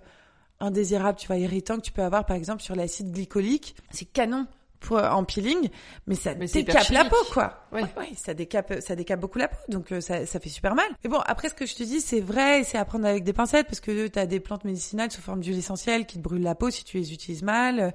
[0.59, 3.75] indésirables, tu vois, irritants que tu peux avoir par exemple sur l'acide glycolique.
[3.91, 4.47] C'est canon
[4.79, 5.69] pour en peeling,
[6.05, 7.65] mais ça Mais décape la peau, quoi.
[7.71, 7.81] Ouais.
[7.97, 10.85] Ouais, ça décape, ça décape beaucoup la peau, donc euh, ça, ça fait super mal.
[11.03, 13.33] Mais bon, après ce que je te dis, c'est vrai, c'est à prendre avec des
[13.33, 16.43] pincettes, parce que tu as des plantes médicinales sous forme d'huile essentielle qui te brûlent
[16.43, 17.79] la peau si tu les utilises mal.
[17.79, 17.91] Euh,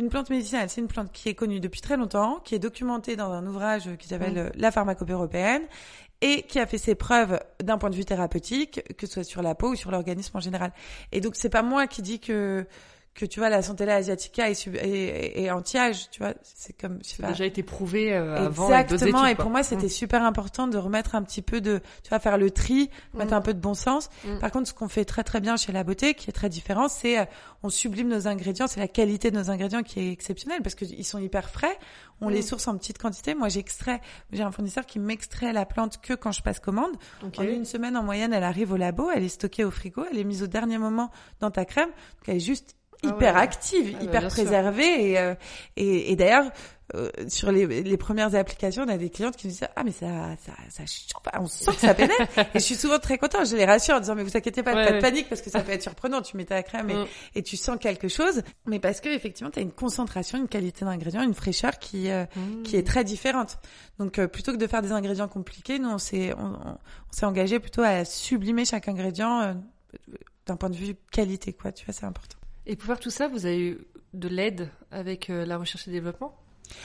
[0.00, 3.14] Une plante médicinale, c'est une plante qui est connue depuis très longtemps, qui est documentée
[3.14, 5.62] dans un ouvrage qui s'appelle euh, La pharmacopée européenne,
[6.24, 9.42] et qui a fait ses preuves d'un point de vue thérapeutique, que ce soit sur
[9.42, 10.72] la peau ou sur l'organisme en général.
[11.12, 12.66] Et donc c'est pas moi qui dis que
[13.14, 16.72] que tu vois la Centella asiatica est, sub- est, est- est anti-âge, tu vois, c'est
[16.76, 17.28] comme Ça pas.
[17.28, 19.18] a déjà été prouvé euh, avant Exactement.
[19.20, 19.44] études, Et quoi.
[19.44, 22.50] pour moi, c'était super important de remettre un petit peu de, tu vois, faire le
[22.50, 23.34] tri, mettre Mm.
[23.36, 24.10] un peu de bon sens.
[24.24, 24.38] Mm.
[24.40, 26.88] Par contre, ce qu'on fait très très bien chez La Beauté, qui est très différent,
[26.88, 27.24] c'est euh,
[27.62, 28.66] on sublime nos ingrédients.
[28.66, 31.78] C'est la qualité de nos ingrédients qui est exceptionnelle parce qu'ils sont hyper frais.
[32.20, 32.32] On Mm.
[32.32, 33.34] les source en petite quantité.
[33.36, 34.00] Moi, j'extrais.
[34.32, 36.92] J'ai un fournisseur qui m'extrait la plante que quand je passe commande.
[37.24, 37.38] Ok.
[37.38, 40.18] En une semaine en moyenne, elle arrive au labo, elle est stockée au frigo, elle
[40.18, 41.10] est mise au dernier moment
[41.40, 41.88] dans ta crème.
[41.90, 42.74] Donc elle est juste
[43.04, 43.40] hyper ouais.
[43.40, 44.30] active, Ah bah, hyper sûr.
[44.30, 45.34] préservée et euh,
[45.76, 46.50] et, et d'ailleurs
[46.94, 49.90] euh, sur les, les premières applications, on a des clientes qui nous disent ah mais
[49.90, 50.06] ça
[50.44, 50.82] ça ça
[51.40, 54.00] on sent que ça pénètre et je suis souvent très contente, je les rassure en
[54.00, 56.20] disant mais vous inquiétez pas, Ouais, pas de panique parce que ça peut être surprenant,
[56.20, 57.06] tu mets ta crème et, Mm.
[57.36, 60.84] et tu sens quelque chose, mais parce que effectivement tu as une concentration, une qualité
[60.84, 62.26] d'ingrédient, une fraîcheur qui euh,
[62.64, 63.56] qui est très différente.
[63.98, 67.12] Donc euh, plutôt que de faire des ingrédients compliqués, nous on s'est on, on- on
[67.16, 69.54] s'est engagé plutôt à sublimer chaque ingrédient euh,
[70.46, 72.36] d'un point de vue qualité quoi, tu vois, c'est important.
[72.66, 73.78] Et pour faire tout ça, vous avez eu
[74.14, 76.36] de l'aide avec euh, la recherche et développement?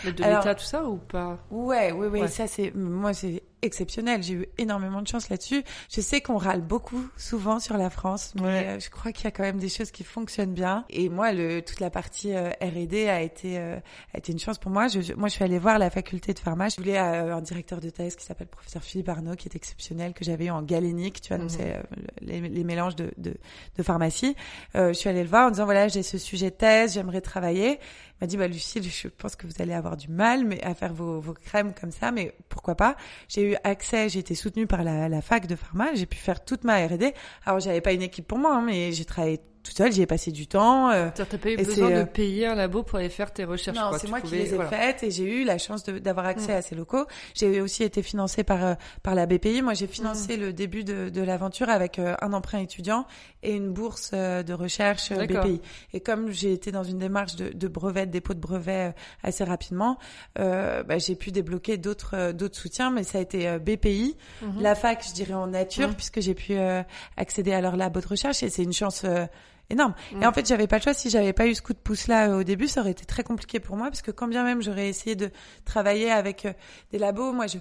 [0.04, 1.40] L'aide de l'État, tout ça, ou pas?
[1.52, 2.28] Ouais, oui, oui, Ouais.
[2.28, 4.24] ça c'est moi c'est exceptionnel.
[4.24, 5.64] J'ai eu énormément de chance là-dessus.
[5.92, 8.66] Je sais qu'on râle beaucoup souvent sur la France, mais Ouais.
[8.68, 10.86] euh, je crois qu'il y a quand même des choses qui fonctionnent bien.
[10.90, 13.78] Et moi, le toute la partie euh, R&D a été euh,
[14.14, 14.88] a été une chance pour moi.
[14.88, 16.70] Je, je- moi, je suis allée voir la faculté de pharma.
[16.70, 20.14] Je voulais euh, un directeur de thèse qui s'appelle professeur Philippe Arnaud, qui est exceptionnel,
[20.14, 21.58] que j'avais eu en galénique, tu vois, donc Mhm.
[21.58, 21.82] c'est
[22.22, 23.34] les, les mélanges de, de,
[23.78, 24.36] de pharmacie.
[24.76, 27.80] Je suis allée le voir en disant voilà, j'ai ce sujet de thèse, j'aimerais travailler.
[28.22, 30.74] Il m'a dit bah Lucille, je pense que vous allez avoir du mal mais à
[30.76, 32.98] faire vos, vos crèmes comme ça, mais pourquoi pas
[33.30, 36.64] J'ai eu accès, j'ai été soutenue par la, fac de pharma, j'ai pu faire toute
[36.64, 37.14] ma R&D.
[37.46, 40.06] Alors j'avais pas une équipe pour moi, hein, mais j'ai travaillé toute seule, j'y ai
[40.06, 40.90] passé du temps.
[40.90, 43.78] euh, T'as pas eu besoin de euh, payer un labo pour aller faire tes recherches
[43.78, 44.70] non, c'est moi qui les ai voilà.
[44.70, 46.58] faites et j'ai eu la chance d'avoir accès Mm.
[46.58, 47.06] à ces locaux.
[47.36, 49.62] J'ai aussi été financée par euh, par la BPI.
[49.62, 50.40] Moi, j'ai financé Mm.
[50.42, 53.06] le début de, de l'aventure avec euh, un emprunt étudiant
[53.44, 55.12] et une bourse de recherche.
[55.14, 55.62] BPI.
[55.94, 58.94] Et comme j'ai été dans une démarche de, de brevet, de dépôt de brevet
[59.24, 59.98] assez rapidement,
[60.40, 62.92] euh, bah, j'ai pu débloquer d'autres d'autres soutiens.
[62.92, 64.62] Mais ça a été BPI, Mhm.
[64.62, 65.94] la fac, je dirais en nature, Mm.
[65.96, 66.82] puisque j'ai pu euh,
[67.18, 69.26] accéder à leur labo de recherche et c'est une chance euh,
[69.70, 69.94] énorme.
[70.12, 70.24] Mm.
[70.24, 70.94] Et en fait, j'avais pas le choix.
[70.94, 73.24] Si j'avais pas eu ce coup de pouce là au début, ça aurait été très
[73.24, 75.30] compliqué pour moi parce que quand bien même j'aurais essayé de
[75.66, 76.54] travailler avec euh,
[76.92, 77.58] des labos, moi je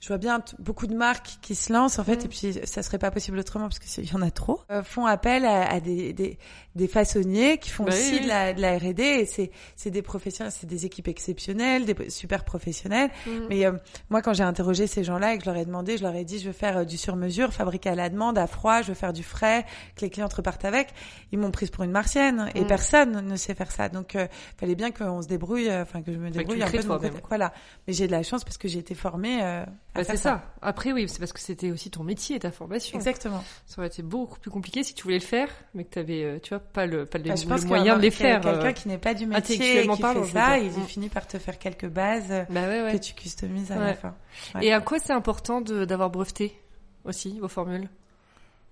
[0.00, 2.24] je vois bien beaucoup de marques qui se lancent en fait Mm.
[2.24, 4.60] et puis ça serait pas possible autrement parce que c'est- il y en a trop
[4.70, 6.38] euh, font appel à, à des, des
[6.76, 8.20] des façonniers qui font Bah aussi oui.
[8.22, 12.08] de la de la R&D et c'est c'est des professionnels c'est des équipes exceptionnelles des
[12.10, 13.30] super professionnels Mm.
[13.48, 13.72] mais euh,
[14.08, 16.24] moi, quand j'ai interrogé ces gens-là et que je leur ai demandé, je leur ai
[16.24, 18.94] dit, je veux faire euh, du sur-mesure, fabriqué à la demande, à froid, je veux
[18.94, 19.64] faire du frais,
[19.96, 20.88] que les clients repartent avec.
[21.32, 22.66] Ils m'ont prise pour une martienne et Mm.
[22.66, 23.88] personne ne sait faire ça.
[23.88, 24.26] Donc, euh,
[24.58, 26.86] fallait bien qu'on se débrouille, euh, enfin que je me débrouille le un peu de
[26.88, 27.10] mon côté.
[27.28, 27.52] Voilà.
[27.86, 30.44] Mais j'ai de la chance parce que j'ai été formée euh, Bah, c'est ça.
[30.62, 32.96] Après, oui, c'est parce que c'était aussi ton métier, ta formation.
[32.96, 33.42] Exactement.
[33.66, 36.40] Ça aurait été beaucoup plus compliqué si tu voulais le faire, mais que tu avais,
[36.40, 38.40] tu vois, pas le, pas le, Bah, je le moyen de les faire.
[38.40, 38.72] Quelqu'un euh.
[38.72, 40.84] qui n'est pas du métier et intellectuellement qui parlant, fait ça, il Mm.
[40.86, 42.92] finit par te faire quelques bases euh, Bah ouais, ouais.
[42.92, 43.86] que tu customises à Ouais.
[43.86, 44.14] la fin.
[44.60, 46.56] Et à quoi c'est important d'avoir breveté
[47.04, 47.88] aussi vos formules?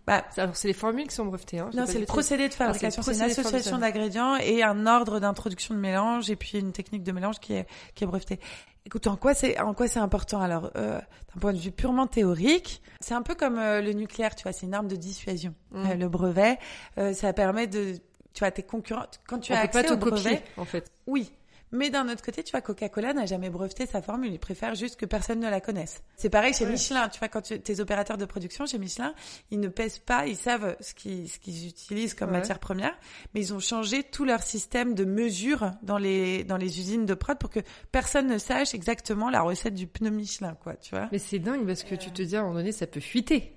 [0.09, 1.59] Bah, Alors c'est les formules qui sont brevetées.
[1.59, 3.03] Hein, Non, c'est le procédé de fabrication.
[3.03, 7.13] c'est une association d'ingrédients et un ordre d'introduction de mélange et puis une technique de
[7.13, 8.41] mélange qui est, qui est brevetée.
[8.87, 10.41] Écoute, en quoi c'est, en quoi c'est important?
[10.41, 10.99] Alors, euh,
[11.35, 14.53] d'un point de vue purement théorique, c'est un peu comme euh, le nucléaire, tu vois,
[14.53, 15.55] c'est une arme de dissuasion.
[15.73, 15.87] Mm.
[15.91, 16.59] Euh, le brevet,
[16.97, 17.97] euh, ça permet de,
[18.33, 20.41] tu vois, tes concurrents, quand tu On as peut pas accès te au brevet, copier,
[20.57, 20.91] en fait.
[21.07, 21.31] oui.
[21.71, 24.33] Mais d'un autre côté, tu vois, Coca-Cola n'a jamais breveté sa formule.
[24.33, 26.03] Ils préfèrent juste que personne ne la connaisse.
[26.17, 26.73] C'est pareil chez Ouais.
[26.73, 27.09] Michelin.
[27.11, 29.15] Tu vois, quand tu, tes opérateurs de production chez Michelin,
[29.51, 32.39] ils ne pèsent pas, ils savent ce qu'ils, ce qu'ils utilisent comme Ouais.
[32.39, 32.97] matière première,
[33.35, 37.15] mais ils ont changé tout leur système de mesure dans les, dans les usines de
[37.15, 37.61] prod pour que
[37.93, 41.09] personne ne sache exactement la recette du pneu Michelin, quoi, tu vois.
[41.13, 43.55] Mais c'est dingue parce que tu te dis à un moment donné, ça peut fuiter.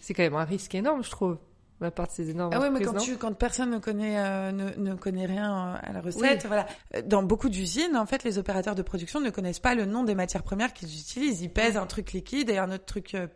[0.00, 1.36] C'est quand même un risque énorme, je trouve,
[1.80, 4.50] la part de ces énormes Ah ouais, mais quand tu, quand personne ne connaît, euh,
[4.52, 6.66] ne, ne connaît rien euh, à la recette, voilà.
[6.96, 10.02] Euh, Dans beaucoup d'usines, en fait, les opérateurs de production ne connaissent pas le nom
[10.04, 11.40] des matières premières qu'ils utilisent.
[11.42, 13.26] Ils pèsent un truc liquide et un autre truc euh,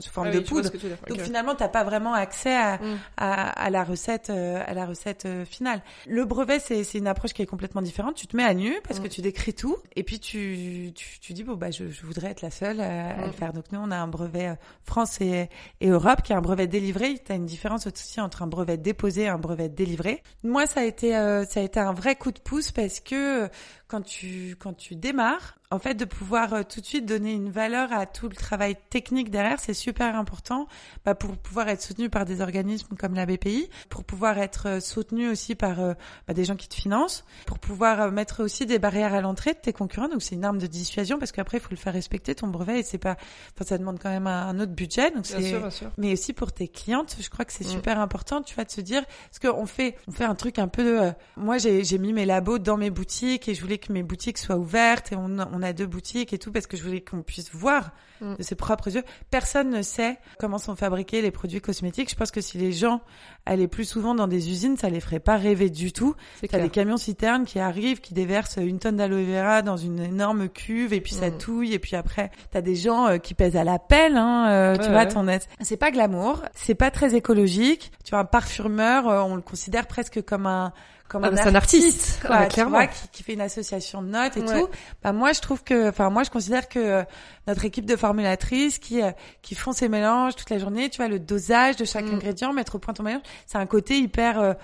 [0.00, 0.70] sous Ah forme oui, de poudre.
[0.70, 0.88] que tu.
[0.88, 1.20] Donc Ok.
[1.20, 2.98] finalement, t'as pas vraiment accès à, Mm.
[3.16, 5.82] à, à la recette, euh, à la recette euh, finale.
[6.06, 8.14] Le brevet, c'est c'est une approche qui est complètement différente.
[8.16, 9.10] Tu te mets à nu parce que Mm.
[9.10, 12.42] tu décris tout, et puis tu tu, tu dis bon bah je, je voudrais être
[12.42, 13.26] la seule à, à Mm.
[13.26, 13.52] le faire.
[13.52, 15.48] Donc nous, on a un brevet euh, France et,
[15.80, 17.14] et Europe qui est un brevet délivré.
[17.24, 20.22] T'as une différence aussi entre un brevet déposé et un brevet délivré.
[20.42, 23.48] Moi, ça a été euh, ça a été un vrai coup de pouce parce que
[23.88, 27.50] quand tu quand tu démarres, en fait, de pouvoir euh, tout de suite donner une
[27.50, 30.68] valeur à tout le travail technique derrière, c'est super important
[31.04, 34.80] bah, pour pouvoir être soutenu par des organismes comme la BPI, pour pouvoir être euh,
[34.80, 35.94] soutenu aussi par euh,
[36.28, 39.58] bah, des gens qui te financent, pour pouvoir mettre aussi des barrières à l'entrée de
[39.58, 40.08] tes concurrents.
[40.08, 42.80] Donc c'est une arme de dissuasion parce qu'après il faut le faire respecter ton brevet
[42.80, 43.16] et c'est pas,
[43.54, 45.10] enfin ça demande quand même un, autre budget.
[45.10, 45.90] Donc Bien sûr, bien sûr.
[45.98, 47.70] mais aussi pour tes clientes, je crois que c'est Mm.
[47.70, 50.68] super important, tu vois, de se dire, parce qu'on fait, on fait un truc un
[50.68, 54.02] peu, moi j'ai, j'ai mis mes labos dans mes boutiques et je voulais que mes
[54.02, 56.82] boutiques soient ouvertes et on, a- on a deux boutiques et tout parce que je
[56.82, 57.90] voulais qu'on puisse voir
[58.22, 58.36] Mm.
[58.36, 59.02] de ses propres yeux.
[59.30, 62.08] Personne ne sait comment sont fabriqués les produits cosmétiques.
[62.08, 63.02] Je pense que si les gens
[63.44, 66.14] allaient plus souvent dans des usines, ça les ferait pas rêver du tout.
[66.48, 70.48] T'as des camions citernes qui arrivent, qui déversent une tonne d'aloe vera dans une énorme
[70.48, 71.36] cuve et puis ça Mm.
[71.36, 74.76] touille et puis après t'as des gens euh, qui pèsent à la pelle, hein, euh,
[74.78, 75.08] tu vois, ouais.
[75.08, 75.26] ton.
[75.60, 77.92] C'est pas glamour, c'est pas très écologique.
[78.02, 80.72] Tu vois, un parfumeur, euh, on le considère presque comme un
[81.08, 82.20] comme Ah un, bah, c'est un artiste.
[82.24, 82.78] Ah quoi, tu clairement.
[82.78, 84.60] vois, qui, qui fait une association de notes et Ouais.
[84.60, 84.68] tout.
[85.02, 87.02] Bah moi je trouve que, enfin moi je considère que euh,
[87.46, 89.10] notre équipe de formulatrices qui euh,
[89.42, 92.14] qui font ces mélanges toute la journée, tu vois, le dosage de chaque Mm.
[92.14, 94.54] ingrédient, mettre au point ton mélange, c'est un côté hyper euh,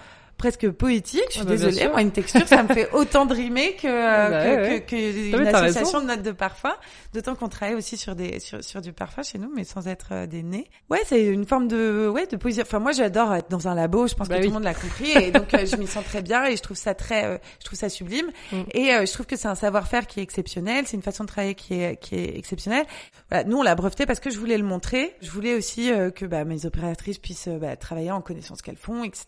[0.43, 1.22] presque poétique.
[1.28, 3.86] Je suis Ah bah, désolée, moi une texture ça me fait autant de rimer que
[3.86, 4.80] euh, Bah que, ouais, ouais.
[4.80, 6.74] que, que Non, mais une t'as association de notes de parfum.
[7.14, 10.09] D'autant qu'on travaille aussi sur des sur, sur du parfum chez nous, mais sans être
[10.11, 10.68] euh, des nez.
[10.90, 12.61] Ouais, c'est une forme de ouais de poésie.
[12.61, 14.09] Enfin moi j'adore être dans un labo.
[14.09, 14.47] Je pense Bah que oui.
[14.47, 16.62] tout le monde l'a compris et donc euh, je m'y sens très bien et je
[16.62, 18.26] trouve ça très euh, je trouve ça sublime.
[18.51, 18.57] Mm.
[18.74, 21.55] Et je trouve que c'est un savoir-faire qui est exceptionnel, c'est une façon de travailler
[21.55, 22.84] qui est qui est exceptionnelle.
[23.30, 25.14] Voilà, nous on l'a breveté parce que je voulais le montrer.
[25.22, 29.24] Je voulais aussi que bah, mes opératrices puissent travailler en connaissant ce qu'elles font, etc.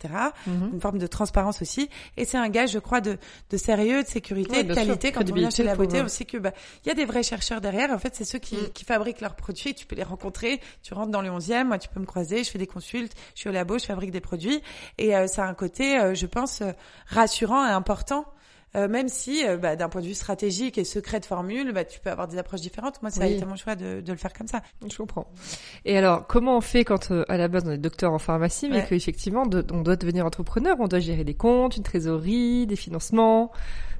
[0.48, 0.70] Mhm.
[0.72, 1.88] Une forme de transparence aussi.
[2.16, 3.18] Et c'est un gage, je crois, de,
[3.50, 4.82] de sérieux, de sécurité, Ouais, de sûr.
[4.84, 5.12] qualité.
[5.12, 6.52] Quand on vient chez la beauté, on sait que bah
[6.84, 7.90] il y a des vrais chercheurs derrière.
[7.90, 8.70] En fait, c'est ceux qui, Mm.
[8.74, 9.74] qui fabriquent leurs produits.
[9.74, 10.60] Tu peux les rencontrer.
[10.82, 12.44] Tu rentres dans le 11e, moi tu peux me croiser.
[12.44, 13.12] Je fais des consultes.
[13.34, 14.62] Je suis au labo, je fabrique des produits.
[14.98, 16.72] Et euh, ça a un côté, euh, je pense, euh,
[17.06, 18.24] rassurant et important.
[18.76, 21.84] Euh, même si, euh, bah, d'un point de vue stratégique et secret de formule, bah,
[21.84, 23.00] tu peux avoir des approches différentes.
[23.02, 24.62] Moi, ça a été mon choix de, de le faire comme ça.
[24.90, 25.26] Je comprends.
[25.84, 28.68] Et alors, comment on fait quand, euh, à la base, on est docteur en pharmacie,
[28.68, 28.86] mais Ouais.
[28.88, 33.52] qu'effectivement, on doit devenir entrepreneur, on doit gérer des comptes, une trésorerie, des financements?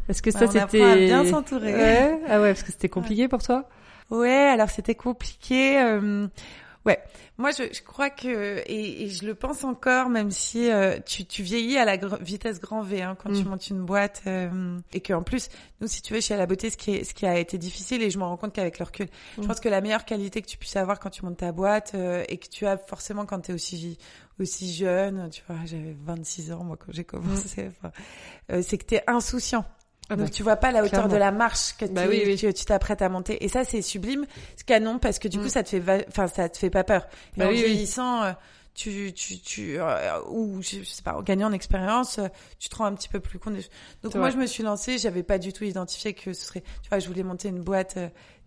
[0.09, 1.07] Est-ce que Bah, ça, apprend c'était...
[1.07, 1.73] bien s'entourer.
[1.73, 2.21] Ouais.
[2.29, 3.69] Ah ouais, parce que c'était compliqué pour toi?
[4.11, 5.81] Ouais, alors c'était compliqué.
[5.81, 6.27] euh,
[6.87, 6.99] ouais,
[7.39, 11.25] moi je, je crois que et, et je le pense encore, même si euh, tu,
[11.25, 13.49] tu vieillis à la gr- vitesse grand V hein, quand tu Mm.
[13.49, 15.49] montes une boîte euh, et que en plus
[15.81, 18.03] nous si tu veux chez la beauté ce qui est ce qui a été difficile
[18.03, 19.07] et je m'en rends compte qu'avec le recul,
[19.37, 19.47] je Mm.
[19.47, 22.25] pense que la meilleure qualité que tu puisses avoir quand tu montes ta boîte euh,
[22.29, 23.99] et que tu as forcément quand tu es aussi
[24.41, 27.93] aussi jeune, tu vois, j'avais 26 ans moi quand j'ai commencé, enfin,
[28.51, 29.65] euh, c'est que tu es insouciant.
[30.11, 31.13] Ah Donc bah, tu vois pas la hauteur clairement.
[31.15, 32.37] de la marche que, Bah tu- oui, oui.
[32.39, 33.43] que tu t'apprêtes à monter.
[33.45, 34.27] Et ça c'est sublime,
[34.57, 35.49] c'est canon parce que du coup Mm.
[35.49, 37.07] ça te fait, enfin ça te fait pas peur.
[37.37, 38.33] Et Bah en oui, vieillissant, euh,
[38.75, 42.27] tu, tu, tu, euh, ou je, sais pas, en gagnant en expérience, euh,
[42.59, 43.55] tu te rends un petit peu plus compte.
[43.55, 43.65] des.
[44.03, 44.33] Donc moi vrai.
[44.33, 47.07] je me suis lancée, j'avais pas du tout identifié que ce serait, tu vois, je
[47.09, 47.97] voulais monter une boîte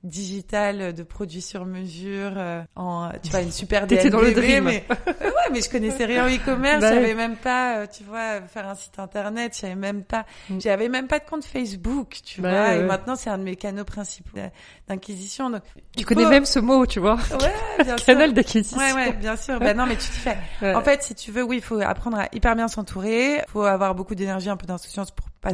[0.04, 4.66] digital de produits sur mesure euh, en tu vois une super T'étais dans le dream.
[4.66, 8.42] mais ouais mais je connaissais rien au e-commerce Bah savais même pas euh, tu vois
[8.42, 10.60] faire un site internet je savais même pas Mm.
[10.62, 13.44] j'avais même pas de compte Facebook tu Bah vois ouais, et maintenant c'est un de
[13.44, 14.48] mes canaux principaux euh,
[14.88, 15.62] d'inquisition donc
[15.96, 17.16] Tu connais même ce mot, tu vois.
[17.16, 18.78] ouais bien Canal d'acquisition.
[18.78, 19.60] Ouais, ouais, bien sûr.
[19.60, 20.38] Bah non, mais tu t'y fais.
[20.62, 20.74] Ouais.
[20.76, 23.42] En fait, si tu veux, oui, il faut apprendre à hyper bien s'entourer.
[23.50, 25.52] Faut avoir beaucoup d'énergie, un peu d'insouciance pour pas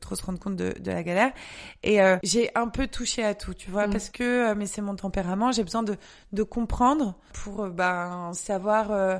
[0.00, 1.30] trop se rendre compte de, de la galère.
[1.82, 3.90] Et euh, j'ai un peu touché à tout, tu vois, Mm.
[3.90, 5.52] parce que, euh, mais c'est mon tempérament.
[5.52, 5.96] J'ai besoin de,
[6.32, 8.90] de comprendre pour euh, ben savoir.
[8.92, 9.18] euh,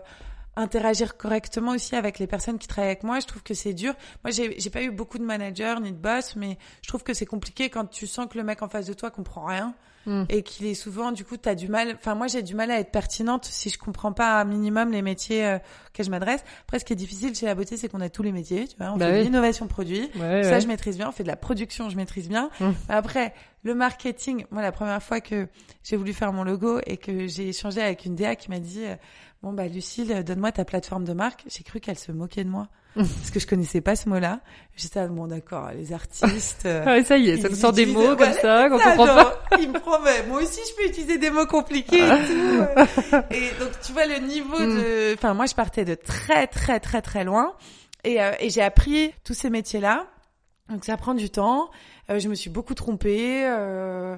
[0.54, 3.20] interagir correctement aussi avec les personnes qui travaillent avec moi.
[3.20, 3.94] Je trouve que c'est dur.
[4.22, 7.14] Moi, j'ai j'ai pas eu beaucoup de managers ni de boss, mais je trouve que
[7.14, 9.74] c'est compliqué quand tu sens que le mec en face de toi comprend rien
[10.04, 10.24] Mm.
[10.30, 12.80] et qu'il est souvent du coup t'as du mal enfin moi j'ai du mal à
[12.80, 16.80] être pertinente si je comprends pas un minimum les métiers euh, auxquels je m'adresse après
[16.80, 18.90] ce qui est difficile chez la beauté c'est qu'on a tous les métiers tu vois
[18.92, 19.18] on Bah fait oui.
[19.20, 20.60] de l'innovation produit Ouais, ça ouais.
[20.60, 22.70] je maîtrise bien on fait de la production je maîtrise bien Mm.
[22.88, 23.32] après
[23.62, 25.46] le marketing moi la première fois que
[25.84, 28.84] j'ai voulu faire mon logo et que j'ai échangé avec une DA qui m'a dit
[28.84, 28.96] euh,
[29.42, 32.66] bon bah Lucille donne-moi ta plateforme de marque j'ai cru qu'elle se moquait de moi.
[32.94, 34.40] parce que je connaissais pas ce mot-là
[34.76, 37.86] j'étais ah, bon d'accord les artistes euh, ouais, ça y est, ça nous sort des
[37.86, 39.56] mots comme ça, qu'on comprend genre, pas.
[39.60, 40.22] Il me promet.
[40.28, 43.12] Moi aussi, je peux utiliser des mots compliqués et tout.
[43.12, 43.22] euh.
[43.30, 44.76] Et donc, tu vois, le niveau Mm.
[44.78, 45.14] de...
[45.14, 47.54] Enfin, moi, je partais de très, très, très, très loin.
[48.04, 50.06] Et, euh, et j'ai appris tous ces métiers-là.
[50.70, 51.70] Donc, ça prend du temps.
[52.10, 53.42] Euh, je me suis beaucoup trompée.
[53.44, 54.16] euh,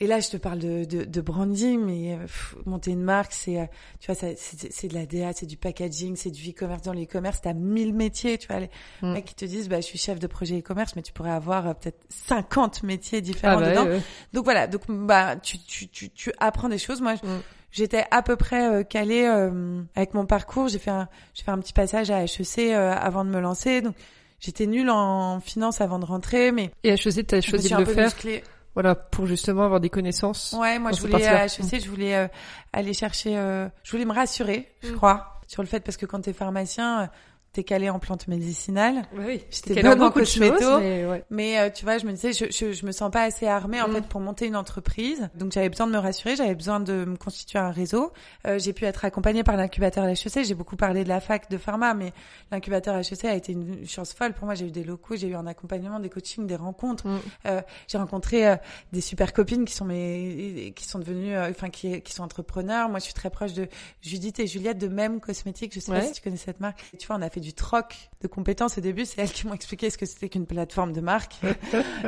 [0.00, 3.32] Et là, je te parle de, de, de branding, mais euh, pff, monter une marque,
[3.32, 3.64] c'est, euh,
[4.00, 6.82] tu vois, c'est, de la DA, c'est du packaging, c'est du e-commerce.
[6.82, 8.58] Dans l'e-commerce, t'as mille métiers, tu vois.
[8.58, 8.70] Les
[9.02, 9.12] Mm.
[9.12, 11.68] mecs qui te disent, bah, je suis chef de projet e-commerce, mais tu pourrais avoir
[11.68, 13.84] euh, peut-être 50 métiers différents Ah bah, dedans.
[13.84, 14.00] ouais, ouais.
[14.32, 17.00] Donc voilà, donc bah tu tu tu tu apprends des choses.
[17.00, 17.40] Moi, Mm.
[17.70, 20.66] j'étais à peu près euh, calée euh, avec mon parcours.
[20.66, 23.80] J'ai fait un j'ai fait un petit passage à HEC euh, avant de me lancer.
[23.80, 23.94] Donc
[24.40, 28.04] j'étais nulle en finance avant de rentrer, mais Et HEC, t'as choisi de le faire,
[28.06, 28.42] musclée.
[28.74, 30.54] Voilà, pour justement avoir des connaissances.
[30.58, 31.68] Ouais, moi je voulais à partie-là.
[31.76, 32.28] HEC, je voulais euh,
[32.72, 34.96] aller chercher, euh, je voulais me rassurer, je Mm.
[34.96, 37.06] crois, sur le fait parce que quand t'es pharmacien, euh,
[37.54, 39.06] t'es calé en plantes médicinales.
[39.16, 39.42] Oui.
[39.50, 41.24] J'étais bonne en beaucoup de choses, mais ouais.
[41.30, 43.80] Mais euh, tu vois, je me disais, je, je, je me sens pas assez armée
[43.80, 43.94] en Mm.
[43.94, 45.28] fait pour monter une entreprise.
[45.36, 48.12] Donc j'avais besoin de me rassurer, j'avais besoin de me constituer un réseau.
[48.46, 50.44] Euh, j'ai pu être accompagnée par l'incubateur HEC.
[50.44, 52.12] J'ai beaucoup parlé de la fac de pharma, mais
[52.50, 54.54] l'incubateur HEC a été une chance folle pour moi.
[54.54, 57.06] J'ai eu des locaux, j'ai eu un accompagnement, des coachings, des rencontres.
[57.06, 57.18] Mm.
[57.46, 58.56] Euh, j'ai rencontré euh,
[58.92, 62.88] des super copines qui sont mes, qui sont devenues, euh, enfin qui, qui sont entrepreneurs.
[62.88, 63.68] Moi, je suis très proche de
[64.02, 65.72] Judith et Juliette de Même Cosmétiques.
[65.74, 66.82] Je sais pas si tu connais cette marque.
[66.98, 69.04] Tu vois, on a fait du troc de compétences au début.
[69.04, 71.34] C'est elles qui m'ont expliqué ce que c'était qu'une plateforme de marque.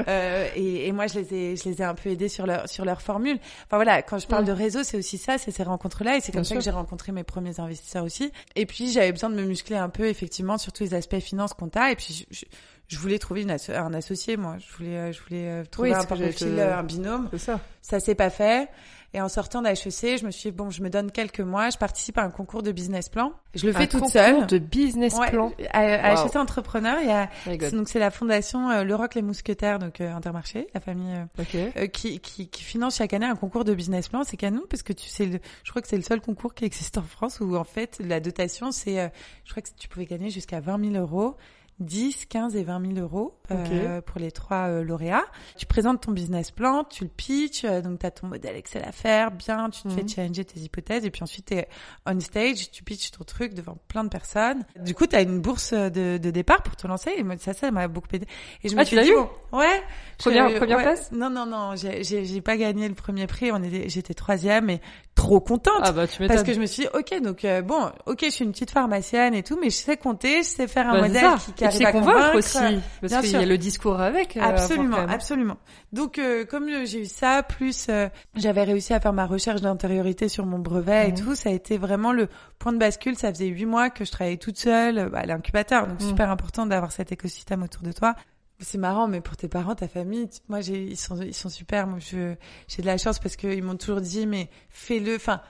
[0.08, 2.68] Euh, et, et moi, je les ai, je les ai un peu aidés sur leur,
[2.68, 3.38] sur leur formule.
[3.66, 4.48] Enfin voilà, quand je parle Mm.
[4.48, 6.70] de réseau, c'est aussi ça, c'est ces rencontres-là, et c'est comme Bien ça que j'ai
[6.70, 8.30] rencontré mes premiers investisseurs aussi.
[8.54, 11.54] Et puis j'avais besoin de me muscler un peu, effectivement, sur tous les aspects finance,
[11.54, 11.90] compta.
[11.90, 12.44] Et puis je, je,
[12.88, 14.56] je voulais trouver une asso- un associé, moi.
[14.58, 17.28] Je voulais, euh, je voulais euh, trouver Oui, un profil, te- euh, un binôme.
[17.38, 17.58] Ça.
[17.82, 18.68] Ça s'est pas fait.
[19.16, 21.78] Et en sortant d'HEC, je me suis dit, bon, je me donne quelques mois, je
[21.78, 23.32] participe à un concours de business plan.
[23.54, 24.46] Je le fais Un toute concours seule.
[24.46, 25.52] de business Ouais, plan.
[25.70, 26.26] à, à Wow.
[26.26, 30.02] HEC Entrepreneur, il y a, donc c'est la fondation euh, Le Roc les Mousquetaires, donc
[30.02, 31.44] euh, Intermarché, la famille euh,
[31.78, 34.22] euh, qui, qui, qui finance chaque année un concours de business plan.
[34.22, 36.66] C'est canon parce que tu sais, le, je crois que c'est le seul concours qui
[36.66, 39.08] existe en France où en fait la dotation c'est, euh,
[39.46, 41.36] je crois que tu pouvais gagner jusqu'à 20 000 euros.
[41.80, 45.24] 10, 15 et 20 000 euros euh, pour les trois euh, lauréats.
[45.56, 48.82] Tu présentes ton business plan, tu le pitches, euh, donc tu as ton modèle Excel
[48.84, 50.08] à faire, bien, tu te fais Mhm.
[50.08, 51.68] challenger tes hypothèses et puis ensuite tu es
[52.06, 54.64] on stage, tu pitches ton truc devant plein de personnes.
[54.80, 57.52] Du coup, tu as une bourse de, de départ pour te lancer et moi, ça,
[57.52, 58.26] ça m'a beaucoup aidé.
[58.64, 59.82] Et je me Ah, suis tu l'as eu bon, Ouais.
[60.18, 60.82] Première- première ouais.
[60.82, 61.12] place?
[61.12, 63.50] Non, non, non, j'ai- pas gagné le premier prix.
[63.88, 64.80] J'étais troisième et
[65.16, 65.80] trop contente.
[65.82, 68.30] Ah bah tu parce que je me suis dit, ok, donc euh, bon, ok, je
[68.30, 71.08] suis une petite pharmacienne et tout, mais je sais compter, je sais faire un Bah,
[71.08, 72.58] modèle qui, qui arrive à convaincre aussi,
[73.00, 74.36] parce qu'il y a le discours avec.
[74.36, 75.56] euh, Absolument, absolument.
[75.92, 80.28] Donc, euh, comme j'ai eu ça, plus euh, j'avais réussi à faire ma recherche d'intériorité
[80.28, 81.18] sur mon brevet et Mhm.
[81.18, 83.16] tout, ça a été vraiment le point de bascule.
[83.16, 86.08] Ça faisait huit mois que je travaillais toute seule bah, à l'incubateur, donc Mhm.
[86.08, 88.14] super important d'avoir cet écosystème autour de toi.
[88.60, 91.86] C'est marrant, mais pour tes parents, ta famille, moi, j'ai, ils sont, ils sont super.
[91.86, 92.34] Moi, je,
[92.68, 95.16] j'ai de la chance parce qu'ils m'ont toujours dit, mais fais-le.
[95.16, 95.42] Enfin,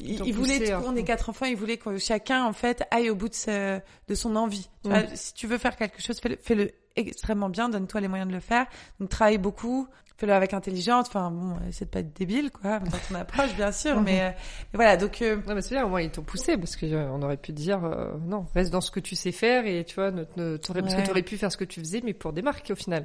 [0.00, 0.82] Ils ils, voulaient, hein.
[0.84, 3.80] on est quatre enfants, ils voulaient que chacun, en fait, aille au bout de, ce-
[4.08, 4.68] de son envie.
[4.82, 8.28] Tu vois, si tu veux faire quelque chose, fais-le, fais-le extrêmement bien, donne-toi les moyens
[8.28, 8.66] de le faire.
[8.98, 9.86] Donc, travaille beaucoup,
[10.22, 11.08] fais-le avec intelligence.
[11.08, 13.96] Enfin, bon, essaie de pas être débile, quoi, dans ton approche, bien sûr.
[13.96, 14.04] Mhm.
[14.04, 14.28] mais, euh,
[14.72, 16.86] mais voilà, donc, euh, Non mais c'est bien, au moins ils t'ont poussé parce que
[16.86, 19.84] euh, aurait pu te dire euh, non, reste dans ce que tu sais faire et
[19.84, 21.04] tu vois, ne, ne- t'aurais- parce que Ouais.
[21.04, 23.02] tu aurais pu faire ce que tu faisais mais pour des marques au final.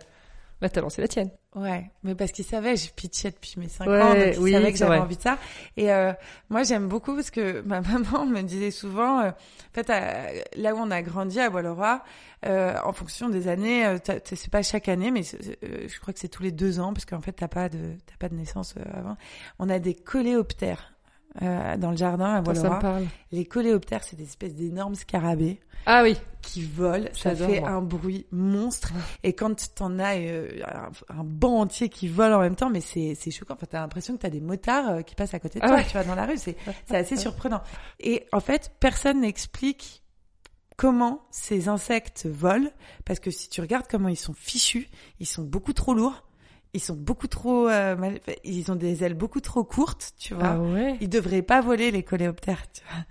[0.59, 1.29] Bah, t'as lancé la tienne.
[1.55, 4.51] Ouais, mais parce qu'il savait, je pitchais depuis mes 5 Ouais, ans, donc il oui,
[4.53, 5.37] savait que j'avais envie de ça.
[5.75, 6.13] Et euh,
[6.49, 10.73] moi, j'aime beaucoup parce que ma maman me disait souvent, euh, en fait, à- là
[10.73, 12.03] où on a grandi à Bois-le-Roi,
[12.47, 15.21] euh, en fonction des années, euh, c'est pas chaque année, mais
[15.63, 17.93] euh, je crois que c'est tous les deux ans, parce qu'en fait, t'as pas de
[18.07, 19.17] t'as pas de naissance euh, avant.
[19.59, 20.93] On a des coléoptères
[21.41, 22.41] euh, dans le jardin à
[22.79, 23.05] parle.
[23.31, 26.17] Les coléoptères, c'est des espèces d'énormes scarabées Ah oui.
[26.41, 27.69] qui volent, ça fait moi.
[27.69, 28.91] un bruit monstre.
[29.23, 30.49] Et quand t'en as euh,
[31.09, 33.53] un, un banc entier qui vole en même temps, mais c'est c'est choquant.
[33.55, 35.77] Enfin, t'as l'impression que t'as des motards euh, qui passent à côté de Ah toi,
[35.77, 35.83] ouais.
[35.85, 36.37] tu vois, dans la rue.
[36.37, 36.55] C'est
[36.87, 37.61] c'est assez surprenant.
[37.99, 40.03] Et en fait, personne n'explique
[40.77, 42.69] comment ces insectes volent,
[43.03, 44.87] parce que si tu regardes comment ils sont fichus,
[45.19, 46.23] ils sont beaucoup trop lourds.
[46.73, 50.47] Ils sont beaucoup trop, euh, mal- ils ont des ailes beaucoup trop courtes, tu vois.
[50.55, 50.97] Ah ouais.
[51.01, 53.03] Ils devraient pas voler les coléoptères, tu vois.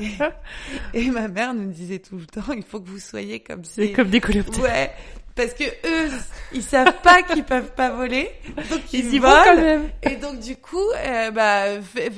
[0.00, 3.64] et, et ma mère nous disait tout le temps, il faut que vous soyez comme
[3.64, 3.92] ces...
[3.92, 4.62] comme des coléoptères.
[4.62, 4.92] Ouais,
[5.34, 6.10] parce que eux,
[6.52, 8.30] ils savent pas qu'ils peuvent pas voler,
[8.70, 9.42] donc ils, Ils y vont volent.
[9.44, 9.90] quand même.
[10.02, 11.64] Et donc du coup, euh, bah,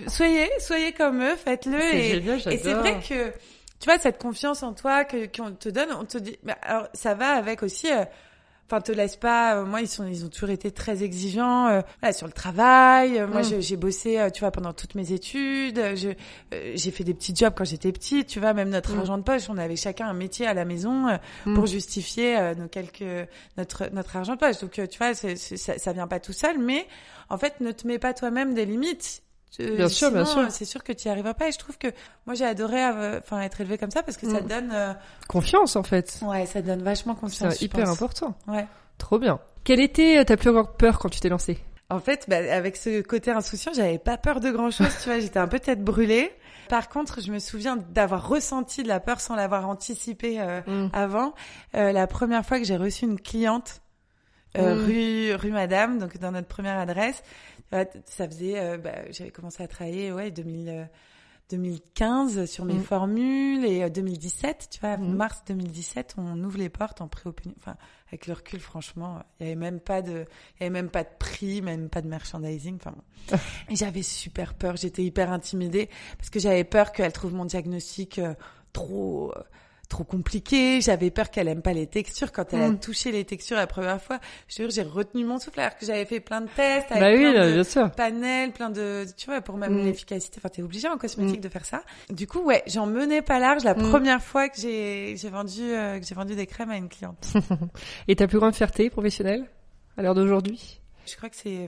[0.08, 1.80] soyez, soyez comme eux, faites-le.
[1.80, 2.82] C'est Et, génial, et c'est j'adore.
[2.82, 3.30] vrai que
[3.80, 6.38] tu vois cette confiance en toi que qu'on te donne, on te dit.
[6.44, 7.90] mais alors ça va avec aussi.
[7.90, 8.04] euh,
[8.70, 9.56] Enfin, te laisse pas.
[9.56, 13.18] euh, moi, ils sont, ils ont toujours été très exigeants euh, voilà, sur le travail.
[13.18, 13.60] Euh, Moi, Mm.
[13.62, 15.78] j'ai bossé, euh, tu vois, pendant toutes mes études.
[15.78, 16.10] Euh, Je,
[16.52, 18.26] euh, j'ai fait des petits jobs quand j'étais petite.
[18.26, 18.98] Tu vois, même notre Mm.
[18.98, 21.16] argent de poche, on avait chacun un métier à la maison euh,
[21.46, 21.54] Mm.
[21.54, 23.02] pour justifier euh, nos quelques
[23.56, 24.58] notre notre argent de poche.
[24.60, 26.86] Donc, euh, tu vois, ça, ça vient pas tout seul, mais
[27.30, 29.22] en fait, ne te mets pas toi-même des limites.
[29.60, 30.40] Euh, Bien sûr, bien sûr.
[30.42, 31.48] euh, C'est sûr que tu y arriveras pas.
[31.48, 31.88] Et je trouve que
[32.26, 34.46] moi, j'ai adoré, euh, enfin, être élevée comme ça parce que ça Mm.
[34.46, 34.92] donne, euh,
[35.28, 36.18] Confiance en fait.
[36.22, 37.54] ouais, ça donne vachement confiance.
[37.56, 37.94] C'est hyper pense.
[37.96, 38.34] important.
[38.46, 38.66] Ouais.
[38.98, 39.40] Trop bien.
[39.64, 41.58] Quelle était euh, ta plus grande peur quand tu t'es lancée?
[41.90, 45.18] En fait, bah, avec ce côté insouciant, j'avais pas peur de grand chose, tu vois,
[45.20, 46.30] j'étais un peu tête brûlée.
[46.68, 50.88] Par contre, je me souviens d'avoir ressenti de la peur sans l'avoir anticipé euh, Mm.
[50.92, 51.32] avant.
[51.74, 53.80] Euh, la première fois que j'ai reçu une cliente
[54.56, 54.86] euh, Mm.
[54.86, 57.22] rue rue Madame, donc dans notre première adresse,
[57.70, 60.68] ça faisait, euh, bah, j'avais commencé à travailler, ouais, 2000.
[60.68, 60.84] euh,
[61.50, 62.82] 2015 sur mes Mm.
[62.82, 65.14] formules et euh, 2017, tu vois, Mm.
[65.14, 67.54] mars 2017, on ouvre les portes en pré-opening.
[67.56, 67.76] Enfin,
[68.08, 71.04] avec le recul, franchement, il y avait même pas de, il y avait même pas
[71.04, 72.76] de prix, même pas de merchandising.
[72.76, 73.36] Enfin, bon.
[73.70, 74.76] Et j'avais super peur.
[74.76, 75.88] J'étais hyper intimidée
[76.18, 78.34] parce que j'avais peur qu'elle trouve mon diagnostic euh,
[78.74, 79.42] trop, euh,
[79.88, 80.80] trop compliqué.
[80.80, 82.30] J'avais peur qu'elle aime pas les textures.
[82.32, 82.78] Quand elle a Mm.
[82.78, 84.18] touché les textures la première fois,
[84.48, 87.10] je jure, j'ai retenu mon souffle alors que j'avais fait plein de tests avec Bah
[87.12, 87.90] oui, plein là, de bien sûr.
[87.92, 89.84] panels, plein de, tu vois, pour même Mm.
[89.84, 90.36] l'efficacité.
[90.38, 91.82] Enfin, t'es obligé en cosmétique de faire ça.
[92.10, 93.88] Du coup, ouais, j'en menais pas large la Mm.
[93.90, 97.26] première fois que j'ai, j'ai vendu, euh, que j'ai vendu des crèmes à une cliente.
[98.08, 99.46] Et ta plus grande fierté professionnelle
[99.96, 100.80] à l'heure d'aujourd'hui?
[101.06, 101.66] Je crois que c'est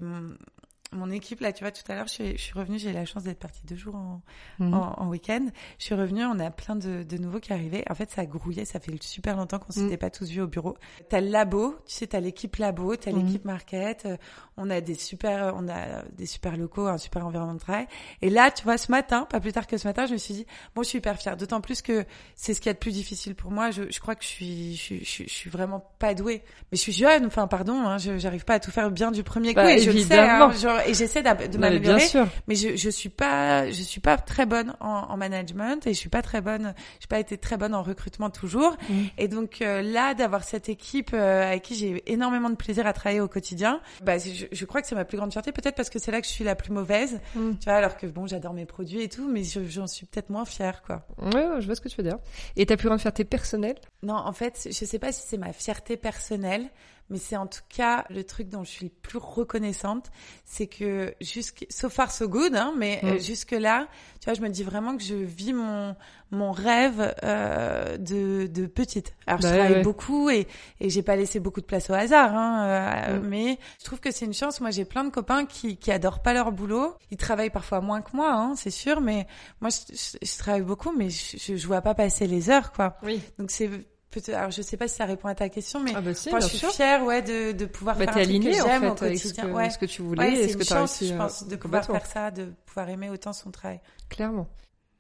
[0.92, 2.92] mon, équipe là, tu vois, tout à l'heure, je suis, je suis revenue, j'ai eu
[2.94, 4.20] la chance d'être partie deux jours en,
[4.58, 4.74] Mhm.
[4.74, 5.46] en, en week-end.
[5.78, 7.84] Je suis revenue, on a plein de, de nouveaux qui arrivaient.
[7.90, 9.84] En fait, ça grouillait, ça fait super longtemps qu'on Mm.
[9.84, 10.76] s'était pas tous vus au bureau.
[11.08, 13.18] T'as le labo, tu sais, t'as l'équipe labo, t'as Mm.
[13.26, 14.06] l'équipe market.
[14.06, 14.16] euh,
[14.62, 17.86] On a des super, on a des super locaux, un super environnement de travail.
[18.20, 20.34] Et là, tu vois, ce matin, pas plus tard que ce matin, je me suis
[20.34, 21.36] dit, bon, je suis hyper fière.
[21.38, 23.70] D'autant plus que c'est ce qui est le plus difficile pour moi.
[23.70, 26.42] Je, je crois que je suis, je, suis- je, suis- je suis vraiment pas douée.
[26.70, 29.22] Mais je suis jeune, enfin, pardon, hein, je, j'arrive pas à tout faire bien du
[29.22, 29.60] premier coup.
[29.62, 32.00] Bah, et je le sais, hein, genre, et j'essaie de m'améliorer.
[32.46, 35.98] Mais je, je suis pas, je suis pas très bonne en, en management et je
[35.98, 38.76] suis pas très bonne, j'ai pas été très bonne en recrutement toujours.
[38.88, 38.94] Mm.
[39.18, 42.92] Et donc euh, là, d'avoir cette équipe euh, avec qui j'ai énormément de plaisir à
[42.92, 45.90] travailler au quotidien, bah, je, je crois que c'est ma plus grande fierté, peut-être parce
[45.90, 47.52] que c'est là que je suis la plus mauvaise, Mm.
[47.58, 50.30] tu vois, alors que bon, j'adore mes produits et tout, mais je- j'en suis peut-être
[50.30, 51.06] moins fière, quoi.
[51.18, 52.18] Ouais, ouais, je vois ce que tu veux dire.
[52.56, 53.76] Et ta plus grande fierté personnelle?
[54.02, 56.68] Non, en fait, je sais pas si c'est ma fierté personnelle,
[57.10, 60.10] mais c'est en tout cas le truc dont je suis le plus reconnaissante,
[60.44, 63.18] c'est que jusque so far so good, hein, mais Mm.
[63.18, 63.88] jusque là,
[64.20, 65.94] tu vois, je me dis vraiment que je vis mon
[66.32, 69.14] mon rêve euh, de de petite.
[69.26, 69.82] Alors Bah je ouais, travaille ouais.
[69.82, 70.46] beaucoup et
[70.80, 73.26] et j'ai pas laissé beaucoup de place au hasard, hein, euh, Mm.
[73.28, 74.60] mais je trouve que c'est une chance.
[74.60, 76.94] Moi, j'ai plein de copains qui qui adorent pas leur boulot.
[77.10, 79.26] Ils travaillent parfois moins que moi, hein, c'est sûr, mais
[79.60, 82.96] moi je, je, je travaille beaucoup, mais je je vois pas passer les heures, quoi.
[83.02, 83.20] Oui.
[83.38, 83.68] Donc c'est
[84.10, 86.30] peut-être, alors je sais pas si ça répond à ta question, mais Ah bah si,
[86.30, 86.70] moi je suis sûr.
[86.70, 89.18] fière, ouais, de, de pouvoir Bah faire truc que aligné en j'aime fait au avec
[89.18, 89.44] ce quotidien.
[89.46, 91.12] que, ouais, ce que tu voulais ouais c'est ce que une tu as chance, réussi
[91.12, 93.80] je pense, de pouvoir faire ça, de pouvoir aimer autant son travail.
[94.08, 94.48] Clairement.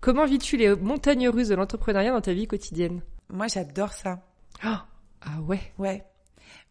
[0.00, 3.02] Comment vis-tu les montagnes russes de l'entrepreneuriat dans ta vie quotidienne?
[3.28, 4.20] Moi, j'adore ça.
[4.62, 4.86] Ah
[5.46, 5.60] ouais.
[5.78, 6.04] Ouais.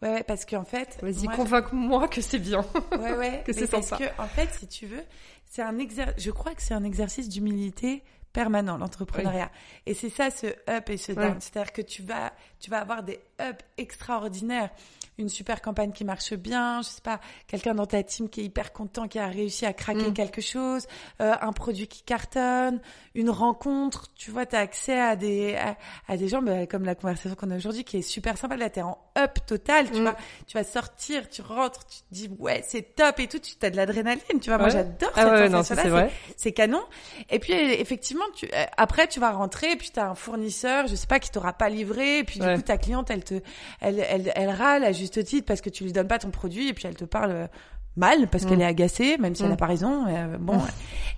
[0.01, 2.65] Ouais, ouais, parce qu'en fait, Vas-y, moi, convainc-moi que c'est bien.
[2.99, 4.07] ouais, ouais, que c'est parce sympa.
[4.07, 5.03] que, en fait, si tu veux,
[5.45, 8.03] c'est un exercice, je crois que c'est un exercice d'humilité
[8.43, 9.51] permanent, l'entrepreneuriat.
[9.85, 11.35] Et c'est ça, ce up et ce down.
[11.41, 14.69] C'est-à-dire que tu vas, tu vas avoir des ups extraordinaires.
[15.17, 18.45] Une super campagne qui marche bien, je sais pas, quelqu'un dans ta team qui est
[18.45, 20.13] hyper content, qui a réussi à craquer Mm.
[20.13, 20.87] quelque chose,
[21.21, 22.79] euh, un produit qui cartonne,
[23.15, 25.75] une rencontre, tu vois, tu as accès à des, à,
[26.07, 28.55] à des gens, bah, comme la conversation qu'on a aujourd'hui, qui est super sympa.
[28.55, 30.01] Là, t'es en up total, tu Mm.
[30.03, 30.15] vois.
[30.47, 33.69] Tu vas sortir, tu rentres, tu te dis ouais, c'est top et tout, tu as
[33.69, 34.57] de l'adrénaline, tu vois.
[34.57, 36.09] Moi, j'adore Ah cette ouais, non, ça sensation-là.
[36.37, 36.81] c'est canon.
[37.29, 40.87] Et puis effectivement, tu, euh, après tu vas rentrer, et puis tu as un fournisseur,
[40.87, 43.35] je sais pas, qui t'aura pas livré, et puis du coup ta cliente, elle te,
[43.81, 46.67] elle, elle, elle râle à juste titre parce que tu lui donnes pas ton produit,
[46.69, 47.47] et puis elle te parle euh,
[47.99, 48.49] mal parce Mm.
[48.49, 49.53] qu'elle est agacée, même si elle Mm.
[49.53, 50.05] a pas raison.
[50.07, 50.59] euh, bon.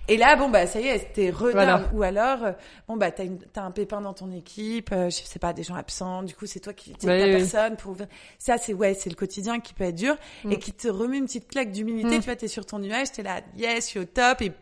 [0.08, 1.30] Et là, bon bah ça y est, t'es.
[1.30, 1.84] Voilà.
[1.94, 2.52] Ou alors, euh,
[2.88, 5.62] bon bah t'as une- t'as un pépin dans ton équipe, euh, je sais pas, des
[5.62, 6.22] gens absents.
[6.24, 8.08] Du coup, c'est toi qui, t'es la oui, personne pour ouvrir.
[8.38, 10.52] Ça, c'est ouais, c'est le quotidien qui peut être dur Mm.
[10.52, 12.16] et qui te remet une petite claque d'humilité.
[12.16, 12.20] Mm.
[12.20, 14.52] Tu vois, t'es sur ton nuage, t'es là, yes, je suis au top et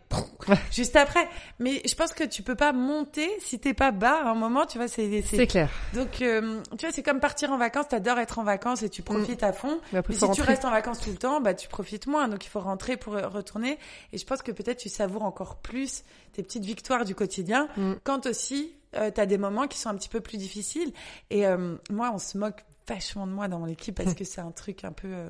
[0.71, 1.27] juste après.
[1.59, 4.67] Mais je pense que tu peux pas monter si t'es pas bas à un moment.
[4.67, 5.71] Tu vois, c'est C'est clair.
[5.95, 7.89] donc euh, tu vois, c'est comme partir en vacances.
[7.89, 9.81] T'adores être en vacances et tu profites à fond.
[9.93, 12.07] Mais après, Mais faut si tu restes en vacances tout le temps, bah tu profites
[12.29, 13.79] Donc il faut rentrer pour euh, retourner.
[14.13, 17.69] Et je pense que peut-être tu savoures encore plus tes petites victoires du quotidien.
[17.77, 17.95] Mm.
[18.05, 20.93] Quand aussi euh, t'as des moments qui sont un petit peu plus difficiles.
[21.31, 24.41] Et euh, moi, on se moque vachement de moi dans mon équipe parce que c'est
[24.41, 25.29] un truc un peu euh,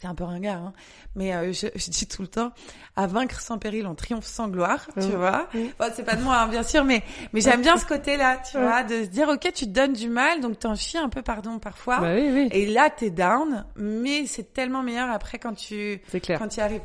[0.00, 0.72] c'est un peu ringard, hein.
[1.14, 2.52] mais euh, je, je dis tout le temps,
[2.96, 5.46] à vaincre sans péril, on triomphe sans gloire, tu vois.
[5.52, 5.58] Mm.
[5.78, 7.02] Bon, c'est pas de moi, hein, bien sûr, mais
[7.34, 10.08] mais j'aime bien ce côté-là, tu vois, de se dire, ok, tu te donnes du
[10.08, 11.98] mal, donc t'en chies un peu, pardon, parfois.
[12.00, 12.48] Bah oui, oui.
[12.52, 16.38] Et là, t'es down, mais c'est tellement meilleur après quand tu clair.
[16.38, 16.82] quand tu y arrives.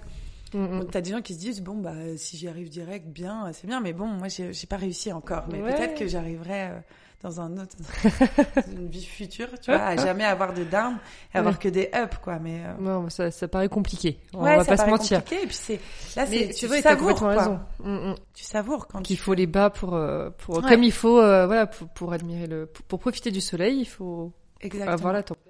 [0.54, 0.88] Mm, mm.
[0.92, 3.80] T'as des gens qui se disent bon bah si j'y arrive direct, bien, c'est bien,
[3.80, 5.74] mais bon, moi j'ai j'ai pas réussi encore, mais Ouais.
[5.74, 6.80] peut-être que j'arriverai euh,
[7.26, 7.76] dans un autre,
[8.72, 10.98] une vie future, tu vois, à jamais avoir de down,
[11.34, 11.60] et avoir Ouais.
[11.60, 12.38] que des up, quoi.
[12.40, 14.20] Mais euh, Non, ça, ça paraît compliqué.
[14.34, 15.20] On ouais, va ça pas se mentir.
[15.24, 15.80] compliqué, et puis c'est
[16.16, 17.30] là, c'est tu tu vois, savoures, quoi.
[17.30, 17.60] raison.
[17.84, 18.16] Mm, mm.
[18.36, 20.70] Tu savoures quand Qu'il tu faut les bas pour, euh, pour Ouais.
[20.70, 23.86] comme il faut, euh, voilà, pour, pour admirer le, pour, pour profiter du soleil, il
[23.86, 25.45] faut exactement, avoir la température.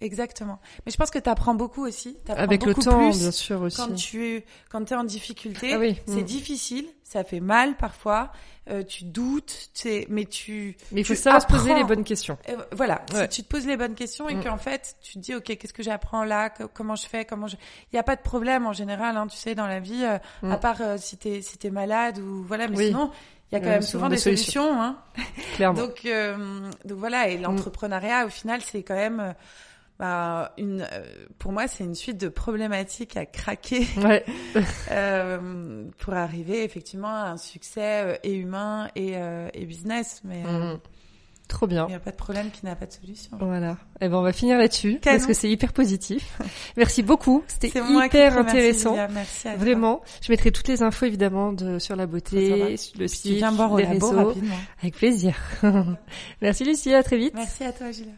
[0.00, 0.58] Exactement.
[0.84, 3.60] Mais je pense que t'apprends beaucoup aussi, t'apprends Avec le beaucoup temps, plus bien sûr
[3.62, 3.76] aussi.
[3.76, 6.24] quand tu quand t'es en difficulté, Ah oui, c'est mm.
[6.24, 8.32] difficile, ça fait mal parfois,
[8.68, 11.78] euh, tu doutes, tu mais tu Mais il faut tu savoir se poser apprends.
[11.82, 12.36] les bonnes questions.
[12.48, 13.22] Euh, voilà, Ouais.
[13.30, 14.44] si tu te poses les bonnes questions et Mm.
[14.44, 17.56] qu'en fait tu te dis ok qu'est-ce que j'apprends là, comment je fais, comment je,
[17.92, 20.18] il y a pas de problème en général, hein, tu sais dans la vie, euh,
[20.50, 22.86] à part euh, si t'es si t'es malade ou voilà, mais Oui.
[22.88, 23.10] sinon
[23.52, 24.98] il y a quand même souvent souvent des des solutions, hein.
[25.54, 25.78] Clairement.
[25.86, 29.32] Donc euh, donc voilà et l'entrepreneuriat au final c'est quand même euh,
[29.98, 31.04] bah, une euh,
[31.38, 34.24] pour moi c'est une suite de problématiques à craquer Ouais.
[34.90, 40.42] euh, pour arriver effectivement à un succès euh, et humain et, euh, et business mais
[40.46, 40.78] euh, Mm.
[41.48, 41.84] Trop bien.
[41.86, 43.36] il n'y a pas de problème qui n'a pas de solution.
[43.38, 43.76] Voilà.
[44.00, 45.16] Eh ben, on va finir là-dessus Canon.
[45.16, 46.36] parce que c'est hyper positif.
[46.76, 47.44] Merci beaucoup.
[47.46, 48.90] C'était C'est hyper intéressant.
[48.90, 49.06] Julia.
[49.06, 49.60] Merci à toi.
[49.60, 50.00] Vraiment.
[50.22, 53.78] Je mettrai toutes les infos évidemment de, sur la beauté, sur le site, viens au
[53.78, 54.10] les réseaux.
[54.10, 54.56] rapidement.
[54.82, 55.36] Avec plaisir.
[56.42, 57.34] Merci Lucie, à très vite.
[57.36, 58.10] Merci à toi, Julia.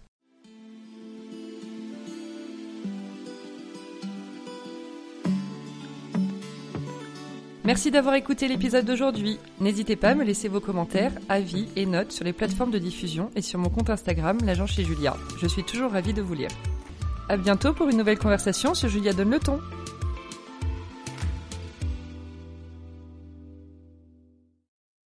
[7.68, 9.38] Merci d'avoir écouté l'épisode d'aujourd'hui.
[9.60, 13.30] N'hésitez pas à me laisser vos commentaires, avis et notes sur les plateformes de diffusion
[13.36, 15.14] et sur mon compte Instagram, l'agent chez Julia.
[15.38, 16.48] Je suis toujours ravie de vous lire.
[17.28, 19.60] À bientôt pour une nouvelle conversation sur Julia Donne le ton.